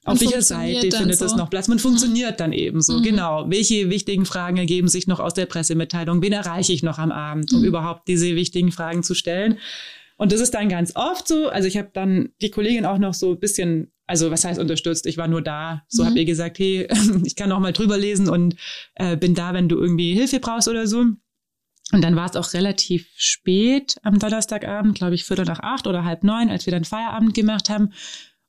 Auf 0.04 0.22
welcher 0.22 0.42
Seite 0.42 0.92
findet 0.92 1.18
so. 1.18 1.26
das 1.26 1.36
noch 1.36 1.50
Platz? 1.50 1.68
Man 1.68 1.80
funktioniert 1.80 2.34
mhm. 2.34 2.38
dann 2.38 2.54
eben 2.54 2.82
so, 2.82 3.00
mhm. 3.00 3.04
genau. 3.04 3.46
Welche 3.50 3.90
wichtigen 3.90 4.26
Fragen 4.26 4.58
ergeben 4.58 4.88
sich 4.88 5.08
noch 5.08 5.20
aus 5.20 5.34
der 5.34 5.46
Pressemitteilung? 5.46 6.22
Wen 6.22 6.34
erreiche 6.34 6.74
ich 6.74 6.84
noch 6.84 7.00
am 7.00 7.12
Abend, 7.12 7.52
um 7.54 7.60
mhm. 7.60 7.66
überhaupt 7.66 8.08
diese 8.08 8.36
wichtigen 8.36 8.72
Fragen 8.72 9.04
zu 9.04 9.14
stellen? 9.14 9.58
Und 10.18 10.32
das 10.32 10.40
ist 10.40 10.54
dann 10.54 10.70
ganz 10.70 10.96
oft 10.96 11.28
so. 11.28 11.50
Also 11.50 11.68
ich 11.68 11.78
habe 11.78 11.90
dann 11.94 12.30
die 12.42 12.52
Kollegin 12.52 12.86
auch 12.86 12.98
noch 12.98 13.14
so 13.14 13.32
ein 13.32 13.40
bisschen, 13.40 13.92
also 14.08 14.32
was 14.32 14.46
heißt 14.46 14.60
unterstützt? 14.60 15.06
Ich 15.06 15.18
war 15.18 15.28
nur 15.28 15.42
da. 15.42 15.84
So 15.88 16.04
mhm. 16.04 16.08
habe 16.08 16.20
ihr 16.20 16.26
gesagt, 16.26 16.60
hey, 16.60 16.88
ich 17.24 17.36
kann 17.36 17.52
auch 17.52 17.60
mal 17.60 17.74
drüber 17.74 17.98
lesen 17.98 18.30
und 18.30 18.56
äh, 18.96 19.18
bin 19.18 19.34
da, 19.34 19.54
wenn 19.54 19.70
du 19.70 19.78
irgendwie 19.78 20.14
Hilfe 20.14 20.40
brauchst 20.40 20.68
oder 20.68 20.88
so. 20.88 21.06
Und 21.92 22.02
dann 22.02 22.16
war 22.16 22.30
es 22.30 22.36
auch 22.36 22.54
relativ 22.54 23.08
spät 23.16 23.96
am 24.02 24.18
Donnerstagabend, 24.18 24.98
glaube 24.98 25.16
ich, 25.16 25.24
Viertel 25.24 25.46
nach 25.46 25.60
acht 25.60 25.86
oder 25.86 26.04
halb 26.04 26.24
neun, 26.24 26.50
als 26.50 26.66
wir 26.66 26.72
dann 26.72 26.84
Feierabend 26.84 27.34
gemacht 27.34 27.70
haben. 27.70 27.94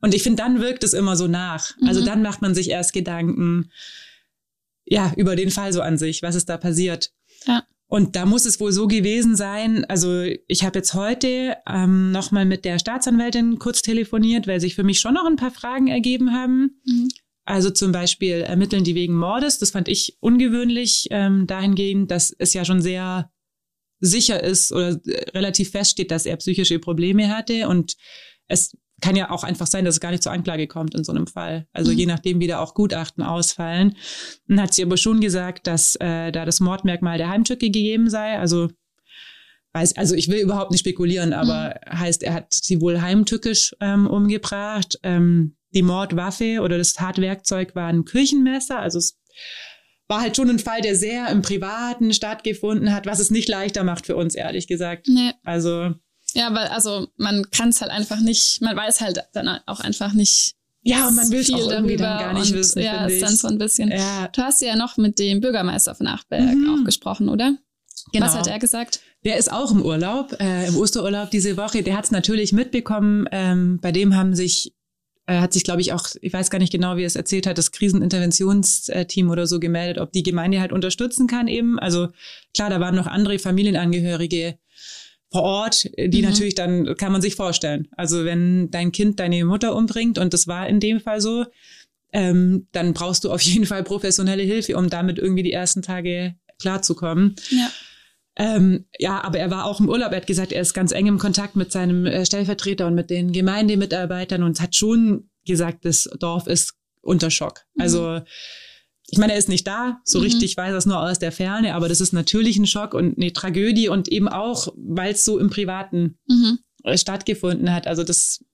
Und 0.00 0.14
ich 0.14 0.22
finde, 0.22 0.42
dann 0.42 0.60
wirkt 0.60 0.84
es 0.84 0.94
immer 0.94 1.16
so 1.16 1.26
nach. 1.26 1.72
Also 1.72 1.76
mhm. 1.80 1.88
Also 1.88 2.04
dann 2.04 2.22
macht 2.22 2.42
man 2.42 2.54
sich 2.54 2.70
erst 2.70 2.92
Gedanken, 2.92 3.70
ja, 4.84 5.12
über 5.16 5.36
den 5.36 5.50
Fall 5.50 5.72
so 5.72 5.82
an 5.82 5.98
sich, 5.98 6.22
was 6.22 6.34
ist 6.34 6.48
da 6.48 6.56
passiert. 6.56 7.12
Ja. 7.46 7.64
Und 7.88 8.16
da 8.16 8.26
muss 8.26 8.46
es 8.46 8.58
wohl 8.58 8.72
so 8.72 8.88
gewesen 8.88 9.36
sein. 9.36 9.84
Also 9.84 10.24
ich 10.48 10.64
habe 10.64 10.78
jetzt 10.78 10.94
heute 10.94 11.56
ähm, 11.68 12.10
nochmal 12.10 12.44
mit 12.44 12.64
der 12.64 12.80
Staatsanwältin 12.80 13.58
kurz 13.58 13.80
telefoniert, 13.80 14.46
weil 14.48 14.60
sich 14.60 14.74
für 14.74 14.82
mich 14.82 14.98
schon 14.98 15.14
noch 15.14 15.26
ein 15.26 15.36
paar 15.36 15.52
Fragen 15.52 15.86
ergeben 15.86 16.32
haben. 16.32 16.80
Mhm. 16.84 17.08
Also 17.44 17.70
zum 17.70 17.92
Beispiel 17.92 18.40
ermitteln 18.40 18.82
die 18.82 18.96
wegen 18.96 19.16
Mordes. 19.16 19.60
Das 19.60 19.70
fand 19.70 19.86
ich 19.86 20.16
ungewöhnlich 20.20 21.06
ähm, 21.10 21.46
dahingehend, 21.46 22.10
dass 22.10 22.34
es 22.36 22.54
ja 22.54 22.64
schon 22.64 22.82
sehr 22.82 23.30
sicher 24.00 24.42
ist 24.42 24.72
oder 24.72 25.00
äh, 25.06 25.30
relativ 25.30 25.70
feststeht, 25.70 26.10
dass 26.10 26.26
er 26.26 26.36
psychische 26.38 26.80
Probleme 26.80 27.28
hatte. 27.28 27.68
Und 27.68 27.94
es 28.48 28.76
kann 29.00 29.16
ja 29.16 29.30
auch 29.30 29.44
einfach 29.44 29.66
sein, 29.66 29.84
dass 29.84 29.96
es 29.96 30.00
gar 30.00 30.10
nicht 30.10 30.22
zur 30.22 30.32
Anklage 30.32 30.66
kommt 30.66 30.94
in 30.94 31.04
so 31.04 31.12
einem 31.12 31.26
Fall. 31.26 31.66
Also 31.72 31.92
mhm. 31.92 31.98
je 31.98 32.06
nachdem, 32.06 32.40
wie 32.40 32.46
da 32.46 32.60
auch 32.60 32.74
Gutachten 32.74 33.22
ausfallen. 33.22 33.96
Dann 34.48 34.60
hat 34.60 34.74
sie 34.74 34.82
aber 34.82 34.96
schon 34.96 35.20
gesagt, 35.20 35.66
dass 35.66 35.96
äh, 35.96 36.32
da 36.32 36.44
das 36.44 36.60
Mordmerkmal 36.60 37.18
der 37.18 37.28
Heimtücke 37.28 37.66
gegeben 37.66 38.08
sei. 38.08 38.38
Also 38.38 38.70
weiß, 39.74 39.96
also 39.96 40.14
ich 40.14 40.28
will 40.28 40.38
überhaupt 40.38 40.70
nicht 40.70 40.80
spekulieren, 40.80 41.32
aber 41.32 41.78
mhm. 41.86 41.98
heißt, 41.98 42.22
er 42.22 42.34
hat 42.34 42.52
sie 42.52 42.80
wohl 42.80 43.02
heimtückisch 43.02 43.74
ähm, 43.80 44.06
umgebracht. 44.06 44.98
Ähm, 45.02 45.56
die 45.74 45.82
Mordwaffe 45.82 46.60
oder 46.62 46.78
das 46.78 46.94
Tatwerkzeug 46.94 47.74
war 47.74 47.88
ein 47.88 48.04
Küchenmesser. 48.04 48.78
Also 48.78 48.98
es 48.98 49.18
war 50.08 50.20
halt 50.22 50.36
schon 50.36 50.48
ein 50.48 50.58
Fall, 50.58 50.80
der 50.80 50.94
sehr 50.94 51.28
im 51.28 51.42
Privaten 51.42 52.14
stattgefunden 52.14 52.94
hat, 52.94 53.06
was 53.06 53.18
es 53.18 53.30
nicht 53.30 53.48
leichter 53.48 53.84
macht 53.84 54.06
für 54.06 54.16
uns, 54.16 54.34
ehrlich 54.34 54.66
gesagt. 54.66 55.06
Nee. 55.08 55.32
Also. 55.44 55.94
Ja, 56.36 56.52
weil, 56.52 56.66
also 56.66 57.08
man 57.16 57.50
kann 57.50 57.70
es 57.70 57.80
halt 57.80 57.90
einfach 57.90 58.20
nicht, 58.20 58.60
man 58.60 58.76
weiß 58.76 59.00
halt 59.00 59.24
dann 59.32 59.48
auch 59.64 59.80
einfach 59.80 60.12
nicht. 60.12 60.54
Ja, 60.82 61.08
und 61.08 61.16
man 61.16 61.30
will 61.30 61.42
viel 61.42 61.54
auch 61.54 61.68
darüber 61.68 61.96
dann 61.96 62.18
gar 62.18 62.32
nicht 62.34 62.52
und, 62.52 62.58
wissen. 62.58 62.82
Ja, 62.82 63.06
ist 63.06 63.22
dann 63.22 63.34
so 63.34 63.48
ein 63.48 63.56
bisschen. 63.56 63.90
Ja. 63.90 64.28
Du 64.28 64.42
hast 64.42 64.60
ja 64.60 64.76
noch 64.76 64.98
mit 64.98 65.18
dem 65.18 65.40
Bürgermeister 65.40 65.94
von 65.94 66.06
Achtberg 66.06 66.54
mhm. 66.54 66.68
auch 66.68 66.84
gesprochen, 66.84 67.30
oder? 67.30 67.56
Genau. 68.12 68.26
Was 68.26 68.36
hat 68.36 68.46
er 68.48 68.58
gesagt? 68.58 69.00
Der 69.24 69.38
ist 69.38 69.50
auch 69.50 69.72
im 69.72 69.82
Urlaub, 69.82 70.36
äh, 70.38 70.68
im 70.68 70.76
Osterurlaub 70.76 71.30
diese 71.30 71.56
Woche. 71.56 71.82
Der 71.82 71.96
hat 71.96 72.04
es 72.04 72.10
natürlich 72.10 72.52
mitbekommen. 72.52 73.26
Ähm, 73.32 73.80
bei 73.80 73.90
dem 73.90 74.14
haben 74.14 74.34
sich 74.34 74.74
äh, 75.26 75.40
hat 75.40 75.54
sich, 75.54 75.64
glaube 75.64 75.80
ich, 75.80 75.94
auch, 75.94 76.06
ich 76.20 76.32
weiß 76.32 76.50
gar 76.50 76.58
nicht 76.58 76.70
genau, 76.70 76.96
wie 76.96 77.02
er 77.02 77.08
es 77.08 77.16
erzählt 77.16 77.46
hat, 77.46 77.56
das 77.56 77.72
Kriseninterventionsteam 77.72 79.30
oder 79.30 79.46
so 79.46 79.58
gemeldet, 79.58 79.98
ob 79.98 80.12
die 80.12 80.22
Gemeinde 80.22 80.60
halt 80.60 80.72
unterstützen 80.72 81.26
kann 81.26 81.48
eben. 81.48 81.78
Also 81.78 82.08
klar, 82.54 82.68
da 82.68 82.78
waren 82.78 82.94
noch 82.94 83.06
andere 83.06 83.38
Familienangehörige 83.38 84.58
vor 85.36 85.42
Ort, 85.42 85.90
die 85.98 86.22
mhm. 86.22 86.28
natürlich 86.28 86.54
dann, 86.54 86.96
kann 86.96 87.12
man 87.12 87.20
sich 87.20 87.34
vorstellen. 87.34 87.88
Also 87.94 88.24
wenn 88.24 88.70
dein 88.70 88.90
Kind 88.90 89.20
deine 89.20 89.44
Mutter 89.44 89.76
umbringt, 89.76 90.18
und 90.18 90.32
das 90.32 90.46
war 90.46 90.66
in 90.66 90.80
dem 90.80 90.98
Fall 90.98 91.20
so, 91.20 91.44
ähm, 92.14 92.68
dann 92.72 92.94
brauchst 92.94 93.24
du 93.24 93.30
auf 93.30 93.42
jeden 93.42 93.66
Fall 93.66 93.82
professionelle 93.82 94.42
Hilfe, 94.42 94.78
um 94.78 94.88
damit 94.88 95.18
irgendwie 95.18 95.42
die 95.42 95.52
ersten 95.52 95.82
Tage 95.82 96.36
klarzukommen. 96.58 97.36
Ja. 97.50 97.70
Ähm, 98.38 98.86
ja, 98.98 99.22
aber 99.22 99.38
er 99.38 99.50
war 99.50 99.66
auch 99.66 99.78
im 99.78 99.90
Urlaub. 99.90 100.12
Er 100.12 100.18
hat 100.18 100.26
gesagt, 100.26 100.52
er 100.52 100.62
ist 100.62 100.72
ganz 100.72 100.92
eng 100.92 101.06
im 101.06 101.18
Kontakt 101.18 101.54
mit 101.54 101.70
seinem 101.70 102.06
äh, 102.06 102.24
Stellvertreter 102.24 102.86
und 102.86 102.94
mit 102.94 103.10
den 103.10 103.32
Gemeindemitarbeitern 103.32 104.42
und 104.42 104.58
hat 104.62 104.74
schon 104.74 105.28
gesagt, 105.46 105.84
das 105.84 106.08
Dorf 106.18 106.46
ist 106.46 106.76
unter 107.02 107.30
Schock. 107.30 107.66
Mhm. 107.74 107.82
Also 107.82 108.20
ich 109.08 109.18
meine, 109.18 109.32
er 109.32 109.38
ist 109.38 109.48
nicht 109.48 109.66
da, 109.66 110.00
so 110.04 110.18
mhm. 110.18 110.24
richtig 110.24 110.56
weiß 110.56 110.72
er 110.72 110.78
es 110.78 110.86
nur 110.86 111.00
aus 111.00 111.18
der 111.18 111.32
Ferne, 111.32 111.74
aber 111.74 111.88
das 111.88 112.00
ist 112.00 112.12
natürlich 112.12 112.56
ein 112.56 112.66
Schock 112.66 112.94
und 112.94 113.16
eine 113.16 113.32
Tragödie 113.32 113.88
und 113.88 114.08
eben 114.08 114.28
auch, 114.28 114.68
weil 114.76 115.12
es 115.12 115.24
so 115.24 115.38
im 115.38 115.50
Privaten 115.50 116.18
mhm. 116.28 116.58
Äh, 116.82 116.98
stattgefunden 116.98 117.72
hat. 117.72 117.86
Also 117.86 118.04
das 118.04 118.44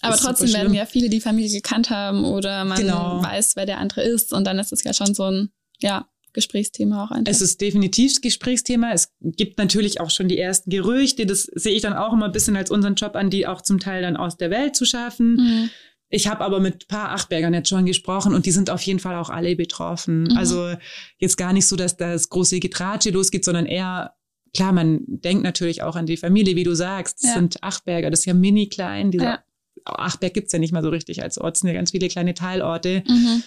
aber 0.00 0.16
trotzdem 0.16 0.52
werden 0.52 0.74
ja 0.74 0.86
viele 0.86 1.08
die 1.08 1.20
Familie 1.20 1.50
gekannt 1.50 1.90
haben 1.90 2.24
oder 2.24 2.64
man 2.64 2.78
genau. 2.78 3.20
weiß, 3.22 3.56
wer 3.56 3.66
der 3.66 3.78
andere 3.78 4.02
ist 4.02 4.32
und 4.32 4.44
dann 4.44 4.58
ist 4.58 4.72
es 4.72 4.84
ja 4.84 4.92
schon 4.92 5.12
so 5.14 5.24
ein, 5.24 5.50
ja, 5.80 6.08
Gesprächsthema 6.32 7.04
auch 7.04 7.10
einfach. 7.10 7.32
Es 7.32 7.40
ist 7.40 7.60
definitiv 7.60 8.20
Gesprächsthema. 8.20 8.92
Es 8.92 9.12
gibt 9.20 9.58
natürlich 9.58 10.00
auch 10.00 10.10
schon 10.10 10.28
die 10.28 10.38
ersten 10.38 10.70
Gerüchte. 10.70 11.26
Das 11.26 11.42
sehe 11.42 11.74
ich 11.74 11.82
dann 11.82 11.94
auch 11.94 12.12
immer 12.12 12.26
ein 12.26 12.32
bisschen 12.32 12.56
als 12.56 12.70
unseren 12.70 12.94
Job 12.94 13.16
an, 13.16 13.30
die 13.30 13.46
auch 13.46 13.62
zum 13.62 13.80
Teil 13.80 14.02
dann 14.02 14.16
aus 14.16 14.36
der 14.36 14.50
Welt 14.50 14.76
zu 14.76 14.84
schaffen. 14.84 15.36
Mhm. 15.36 15.70
Ich 16.10 16.26
habe 16.26 16.44
aber 16.44 16.60
mit 16.60 16.84
ein 16.84 16.88
paar 16.88 17.10
Achtbergern 17.10 17.52
jetzt 17.52 17.68
schon 17.68 17.84
gesprochen 17.84 18.34
und 18.34 18.46
die 18.46 18.50
sind 18.50 18.70
auf 18.70 18.80
jeden 18.82 18.98
Fall 18.98 19.16
auch 19.16 19.30
alle 19.30 19.54
betroffen. 19.56 20.22
Mhm. 20.22 20.36
Also 20.36 20.74
jetzt 21.18 21.36
gar 21.36 21.52
nicht 21.52 21.66
so, 21.66 21.76
dass 21.76 21.96
das 21.96 22.28
große 22.28 22.60
Getratsche 22.60 23.10
losgeht, 23.10 23.44
sondern 23.44 23.66
eher, 23.66 24.14
klar, 24.54 24.72
man 24.72 25.00
denkt 25.06 25.42
natürlich 25.42 25.82
auch 25.82 25.96
an 25.96 26.06
die 26.06 26.16
Familie, 26.16 26.56
wie 26.56 26.64
du 26.64 26.74
sagst. 26.74 27.22
Das 27.22 27.30
ja. 27.30 27.34
sind 27.34 27.62
Achtberger, 27.62 28.10
das 28.10 28.20
ist 28.20 28.26
ja 28.26 28.34
mini 28.34 28.68
klein. 28.68 29.10
Dieser 29.10 29.24
ja. 29.24 29.42
Achtberg 29.84 30.34
gibt's 30.34 30.52
ja 30.52 30.58
nicht 30.58 30.72
mal 30.72 30.82
so 30.82 30.88
richtig 30.88 31.22
als 31.22 31.38
Ort, 31.38 31.56
es 31.56 31.60
sind 31.60 31.68
ja 31.68 31.74
ganz 31.74 31.90
viele 31.90 32.08
kleine 32.08 32.34
Teilorte. 32.34 33.02
Mhm 33.06 33.42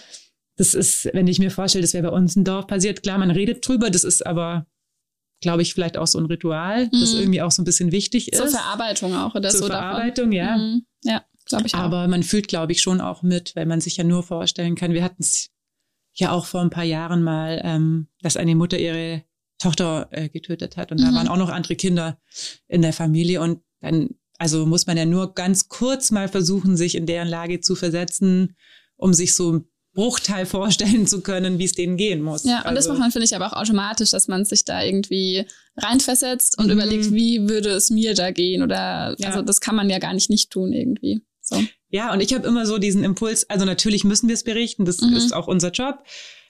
das 0.56 0.74
ist, 0.74 1.08
wenn 1.12 1.26
ich 1.26 1.38
mir 1.38 1.50
vorstelle, 1.50 1.82
das 1.82 1.94
wäre 1.94 2.08
bei 2.08 2.16
uns 2.16 2.36
ein 2.36 2.44
Dorf 2.44 2.66
passiert, 2.66 3.02
klar, 3.02 3.18
man 3.18 3.30
redet 3.30 3.66
drüber, 3.66 3.90
das 3.90 4.04
ist 4.04 4.24
aber, 4.26 4.66
glaube 5.40 5.62
ich, 5.62 5.74
vielleicht 5.74 5.96
auch 5.96 6.06
so 6.06 6.18
ein 6.18 6.26
Ritual, 6.26 6.86
mhm. 6.86 7.00
das 7.00 7.14
irgendwie 7.14 7.42
auch 7.42 7.50
so 7.50 7.62
ein 7.62 7.64
bisschen 7.64 7.92
wichtig 7.92 8.32
ist. 8.32 8.38
Zur 8.38 8.48
Verarbeitung 8.48 9.14
auch, 9.14 9.34
oder 9.34 9.48
Zur 9.50 9.60
so 9.60 9.66
Verarbeitung, 9.66 10.30
davon. 10.30 10.32
ja. 10.32 10.56
Mhm. 10.56 10.86
Ja, 11.04 11.24
glaube 11.44 11.66
ich 11.66 11.74
auch. 11.74 11.80
Aber 11.80 12.08
man 12.08 12.22
fühlt, 12.22 12.48
glaube 12.48 12.72
ich, 12.72 12.80
schon 12.80 13.00
auch 13.00 13.22
mit, 13.22 13.54
weil 13.56 13.66
man 13.66 13.80
sich 13.80 13.96
ja 13.96 14.04
nur 14.04 14.22
vorstellen 14.22 14.74
kann, 14.74 14.92
wir 14.92 15.04
hatten 15.04 15.22
es 15.22 15.50
ja 16.14 16.30
auch 16.32 16.46
vor 16.46 16.60
ein 16.60 16.70
paar 16.70 16.84
Jahren 16.84 17.22
mal, 17.22 17.60
ähm, 17.64 18.08
dass 18.20 18.36
eine 18.36 18.54
Mutter 18.54 18.78
ihre 18.78 19.24
Tochter 19.58 20.08
äh, 20.10 20.28
getötet 20.28 20.76
hat 20.76 20.92
und 20.92 21.00
mhm. 21.00 21.04
da 21.04 21.14
waren 21.14 21.28
auch 21.28 21.36
noch 21.36 21.48
andere 21.48 21.76
Kinder 21.76 22.18
in 22.68 22.82
der 22.82 22.92
Familie 22.92 23.40
und 23.40 23.62
dann 23.80 24.10
also 24.38 24.66
muss 24.66 24.88
man 24.88 24.96
ja 24.96 25.04
nur 25.04 25.34
ganz 25.34 25.68
kurz 25.68 26.10
mal 26.10 26.26
versuchen, 26.26 26.76
sich 26.76 26.96
in 26.96 27.06
deren 27.06 27.28
Lage 27.28 27.60
zu 27.60 27.76
versetzen, 27.76 28.56
um 28.96 29.14
sich 29.14 29.36
so 29.36 29.64
Bruchteil 29.94 30.46
vorstellen 30.46 31.06
zu 31.06 31.20
können, 31.20 31.58
wie 31.58 31.64
es 31.64 31.74
denen 31.74 31.96
gehen 31.96 32.22
muss. 32.22 32.44
Ja, 32.44 32.60
und 32.60 32.66
also. 32.66 32.76
das 32.76 32.88
macht 32.88 32.98
man, 32.98 33.12
finde 33.12 33.26
ich, 33.26 33.36
aber 33.36 33.48
auch 33.48 33.60
automatisch, 33.60 34.10
dass 34.10 34.26
man 34.26 34.44
sich 34.44 34.64
da 34.64 34.82
irgendwie 34.82 35.44
reinversetzt 35.76 36.58
und 36.58 36.66
mhm. 36.66 36.72
überlegt, 36.72 37.12
wie 37.12 37.48
würde 37.48 37.70
es 37.70 37.90
mir 37.90 38.14
da 38.14 38.30
gehen 38.30 38.62
oder 38.62 39.14
ja. 39.18 39.28
also 39.28 39.42
das 39.42 39.60
kann 39.60 39.76
man 39.76 39.90
ja 39.90 39.98
gar 39.98 40.14
nicht 40.14 40.30
nicht 40.30 40.50
tun 40.50 40.72
irgendwie. 40.72 41.22
So. 41.54 41.62
Ja, 41.90 42.12
und 42.12 42.20
ich 42.20 42.32
habe 42.34 42.46
immer 42.46 42.66
so 42.66 42.78
diesen 42.78 43.04
Impuls, 43.04 43.48
also 43.50 43.64
natürlich 43.64 44.04
müssen 44.04 44.28
wir 44.28 44.34
es 44.34 44.44
berichten, 44.44 44.84
das 44.84 45.00
mhm. 45.00 45.14
ist 45.14 45.32
auch 45.32 45.46
unser 45.46 45.70
Job. 45.70 46.04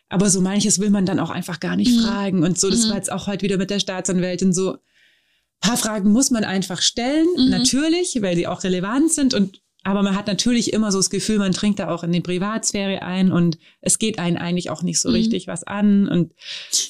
Aber 0.09 0.29
so 0.29 0.41
manches 0.41 0.79
will 0.79 0.91
man 0.91 1.07
dann 1.07 1.19
auch 1.19 1.31
einfach 1.31 1.59
gar 1.59 1.75
nicht 1.75 1.97
mhm. 1.97 2.03
fragen. 2.03 2.45
Und 2.45 2.61
so, 2.61 2.69
das 2.69 2.85
mhm. 2.85 2.91
war 2.91 2.97
jetzt 2.97 3.11
auch 3.11 3.27
heute 3.27 3.43
wieder 3.43 3.57
mit 3.57 3.71
der 3.71 3.81
Staatsanwältin 3.81 4.53
so. 4.53 4.77
Paar 5.61 5.77
Fragen 5.77 6.13
muss 6.13 6.31
man 6.31 6.45
einfach 6.45 6.83
stellen, 6.83 7.27
mhm. 7.37 7.49
natürlich, 7.49 8.19
weil 8.21 8.37
die 8.37 8.47
auch 8.47 8.63
relevant 8.63 9.13
sind. 9.13 9.33
Und 9.33 9.63
aber 9.85 10.03
man 10.03 10.15
hat 10.15 10.29
natürlich 10.29 10.73
immer 10.73 10.93
so 10.93 10.99
das 10.99 11.11
Gefühl, 11.11 11.39
man 11.39 11.53
trinkt 11.53 11.81
da 11.81 11.89
auch 11.89 12.05
in 12.05 12.13
die 12.13 12.21
Privatsphäre 12.21 13.03
ein 13.03 13.33
und 13.33 13.59
es 13.81 13.99
geht 13.99 14.19
einen 14.19 14.37
eigentlich 14.37 14.71
auch 14.71 14.83
nicht 14.83 15.01
so 15.01 15.09
mhm. 15.09 15.17
richtig 15.17 15.49
was 15.49 15.65
an. 15.65 16.09
Und 16.09 16.35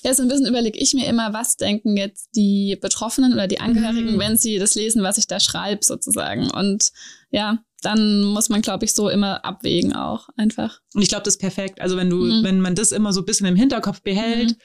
ja, 0.05 0.13
so 0.13 0.23
ein 0.23 0.29
bisschen 0.29 0.47
überlege 0.47 0.79
ich 0.79 0.93
mir 0.93 1.07
immer, 1.07 1.33
was 1.33 1.57
denken 1.57 1.97
jetzt 1.97 2.31
die 2.37 2.77
Betroffenen 2.81 3.33
oder 3.33 3.49
die 3.49 3.61
Angehörigen, 3.61 4.17
mhm. 4.17 4.19
wenn 4.19 4.37
sie 4.37 4.59
das 4.59 4.75
lesen, 4.75 5.03
was 5.03 5.17
ich 5.17 5.27
da 5.27 5.41
schreibe, 5.41 5.85
sozusagen. 5.85 6.51
Und 6.51 6.91
ja, 7.31 7.65
dann 7.83 8.23
muss 8.23 8.49
man, 8.49 8.63
glaube 8.63 8.85
ich, 8.85 8.95
so 8.95 9.09
immer 9.09 9.45
abwägen 9.45 9.95
auch 9.95 10.29
einfach. 10.37 10.81
Und 10.95 11.03
ich 11.03 11.09
glaube, 11.09 11.25
das 11.25 11.35
ist 11.35 11.41
perfekt. 11.41 11.81
Also 11.81 11.97
wenn 11.97 12.11
du, 12.11 12.17
mhm. 12.17 12.45
wenn 12.45 12.61
man 12.61 12.75
das 12.75 12.93
immer 12.93 13.13
so 13.13 13.21
ein 13.21 13.27
bisschen 13.27 13.47
im 13.47 13.57
Hinterkopf 13.57 14.03
behält, 14.03 14.51
mhm 14.51 14.57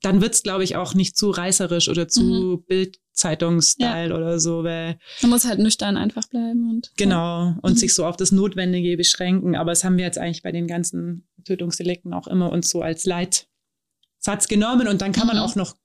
dann 0.00 0.20
wird's, 0.20 0.42
glaube 0.42 0.64
ich, 0.64 0.76
auch 0.76 0.94
nicht 0.94 1.16
zu 1.16 1.30
reißerisch 1.30 1.88
oder 1.88 2.08
zu 2.08 2.22
mhm. 2.22 2.64
Bildzeitungsstyle 2.66 4.10
ja. 4.10 4.16
oder 4.16 4.38
so, 4.38 4.64
weil 4.64 4.98
man 5.22 5.30
muss 5.30 5.44
halt 5.44 5.58
nüchtern 5.58 5.96
einfach 5.96 6.28
bleiben 6.28 6.70
und 6.70 6.92
genau 6.96 7.16
ja. 7.16 7.58
und 7.62 7.72
mhm. 7.72 7.76
sich 7.76 7.94
so 7.94 8.06
auf 8.06 8.16
das 8.16 8.32
Notwendige 8.32 8.96
beschränken. 8.96 9.56
Aber 9.56 9.72
das 9.72 9.84
haben 9.84 9.96
wir 9.96 10.04
jetzt 10.04 10.18
eigentlich 10.18 10.42
bei 10.42 10.52
den 10.52 10.66
ganzen 10.66 11.28
Tötungsdelikten 11.44 12.12
auch 12.14 12.28
immer 12.28 12.52
uns 12.52 12.68
so 12.68 12.82
als 12.82 13.04
Leitsatz 13.04 14.48
genommen 14.48 14.88
und 14.88 15.02
dann 15.02 15.12
kann 15.12 15.26
mhm. 15.26 15.34
man 15.34 15.42
auch 15.42 15.56
noch 15.56 15.76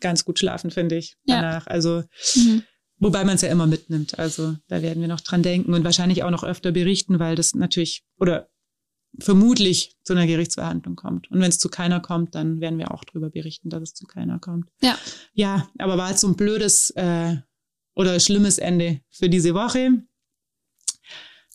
ganz 0.00 0.24
gut 0.24 0.38
schlafen, 0.38 0.70
finde 0.70 0.96
ich 0.96 1.16
danach. 1.26 1.66
Also 1.66 2.02
mhm. 2.36 2.62
Wobei 3.04 3.22
man 3.22 3.34
es 3.34 3.42
ja 3.42 3.50
immer 3.50 3.66
mitnimmt. 3.66 4.18
Also 4.18 4.56
da 4.66 4.80
werden 4.80 5.02
wir 5.02 5.08
noch 5.08 5.20
dran 5.20 5.42
denken 5.42 5.74
und 5.74 5.84
wahrscheinlich 5.84 6.22
auch 6.22 6.30
noch 6.30 6.42
öfter 6.42 6.72
berichten, 6.72 7.18
weil 7.18 7.36
das 7.36 7.54
natürlich, 7.54 8.02
oder 8.18 8.48
vermutlich 9.18 9.98
zu 10.04 10.14
einer 10.14 10.26
Gerichtsverhandlung 10.26 10.96
kommt. 10.96 11.30
Und 11.30 11.38
wenn 11.38 11.50
es 11.50 11.58
zu 11.58 11.68
keiner 11.68 12.00
kommt, 12.00 12.34
dann 12.34 12.62
werden 12.62 12.78
wir 12.78 12.92
auch 12.92 13.04
darüber 13.04 13.28
berichten, 13.28 13.68
dass 13.68 13.82
es 13.82 13.92
zu 13.92 14.06
keiner 14.06 14.38
kommt. 14.38 14.70
Ja. 14.80 14.98
Ja, 15.34 15.68
aber 15.76 15.98
war 15.98 16.08
jetzt 16.08 16.22
so 16.22 16.28
ein 16.28 16.34
blödes 16.34 16.92
äh, 16.92 17.36
oder 17.94 18.18
schlimmes 18.20 18.56
Ende 18.56 19.02
für 19.10 19.28
diese 19.28 19.52
Woche. 19.52 19.90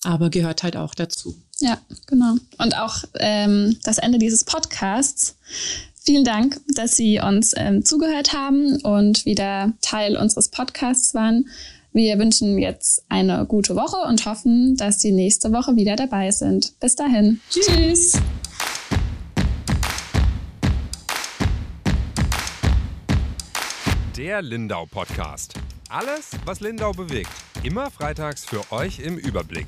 Aber 0.04 0.30
gehört 0.30 0.62
halt 0.62 0.78
auch 0.78 0.94
dazu. 0.94 1.36
Ja, 1.58 1.82
genau. 2.06 2.36
Und 2.60 2.78
auch 2.78 3.04
ähm, 3.16 3.76
das 3.84 3.98
Ende 3.98 4.20
dieses 4.20 4.44
Podcasts. 4.44 5.36
Vielen 6.10 6.26
Dank, 6.26 6.60
dass 6.76 6.96
Sie 6.96 7.20
uns 7.20 7.54
ähm, 7.56 7.86
zugehört 7.86 8.34
haben 8.34 8.82
und 8.82 9.28
wieder 9.28 9.74
Teil 9.80 10.18
unseres 10.18 10.50
Podcasts 10.50 11.14
waren. 11.14 11.48
Wir 11.94 12.18
wünschen 12.18 12.58
jetzt 12.58 13.04
eine 13.10 13.46
gute 13.46 13.76
Woche 13.76 13.98
und 14.08 14.26
hoffen, 14.26 14.76
dass 14.76 15.02
Sie 15.02 15.12
nächste 15.12 15.54
Woche 15.54 15.76
wieder 15.76 15.96
dabei 15.96 16.32
sind. 16.32 16.74
Bis 16.80 16.96
dahin. 16.96 17.40
Tschüss. 17.52 18.14
Der 24.18 24.42
Lindau 24.42 24.88
Podcast. 24.88 25.54
Alles, 25.90 26.32
was 26.44 26.60
Lindau 26.60 26.92
bewegt. 26.92 27.30
Immer 27.62 27.92
freitags 27.92 28.46
für 28.46 28.64
euch 28.72 28.98
im 28.98 29.20
Überblick. 29.20 29.68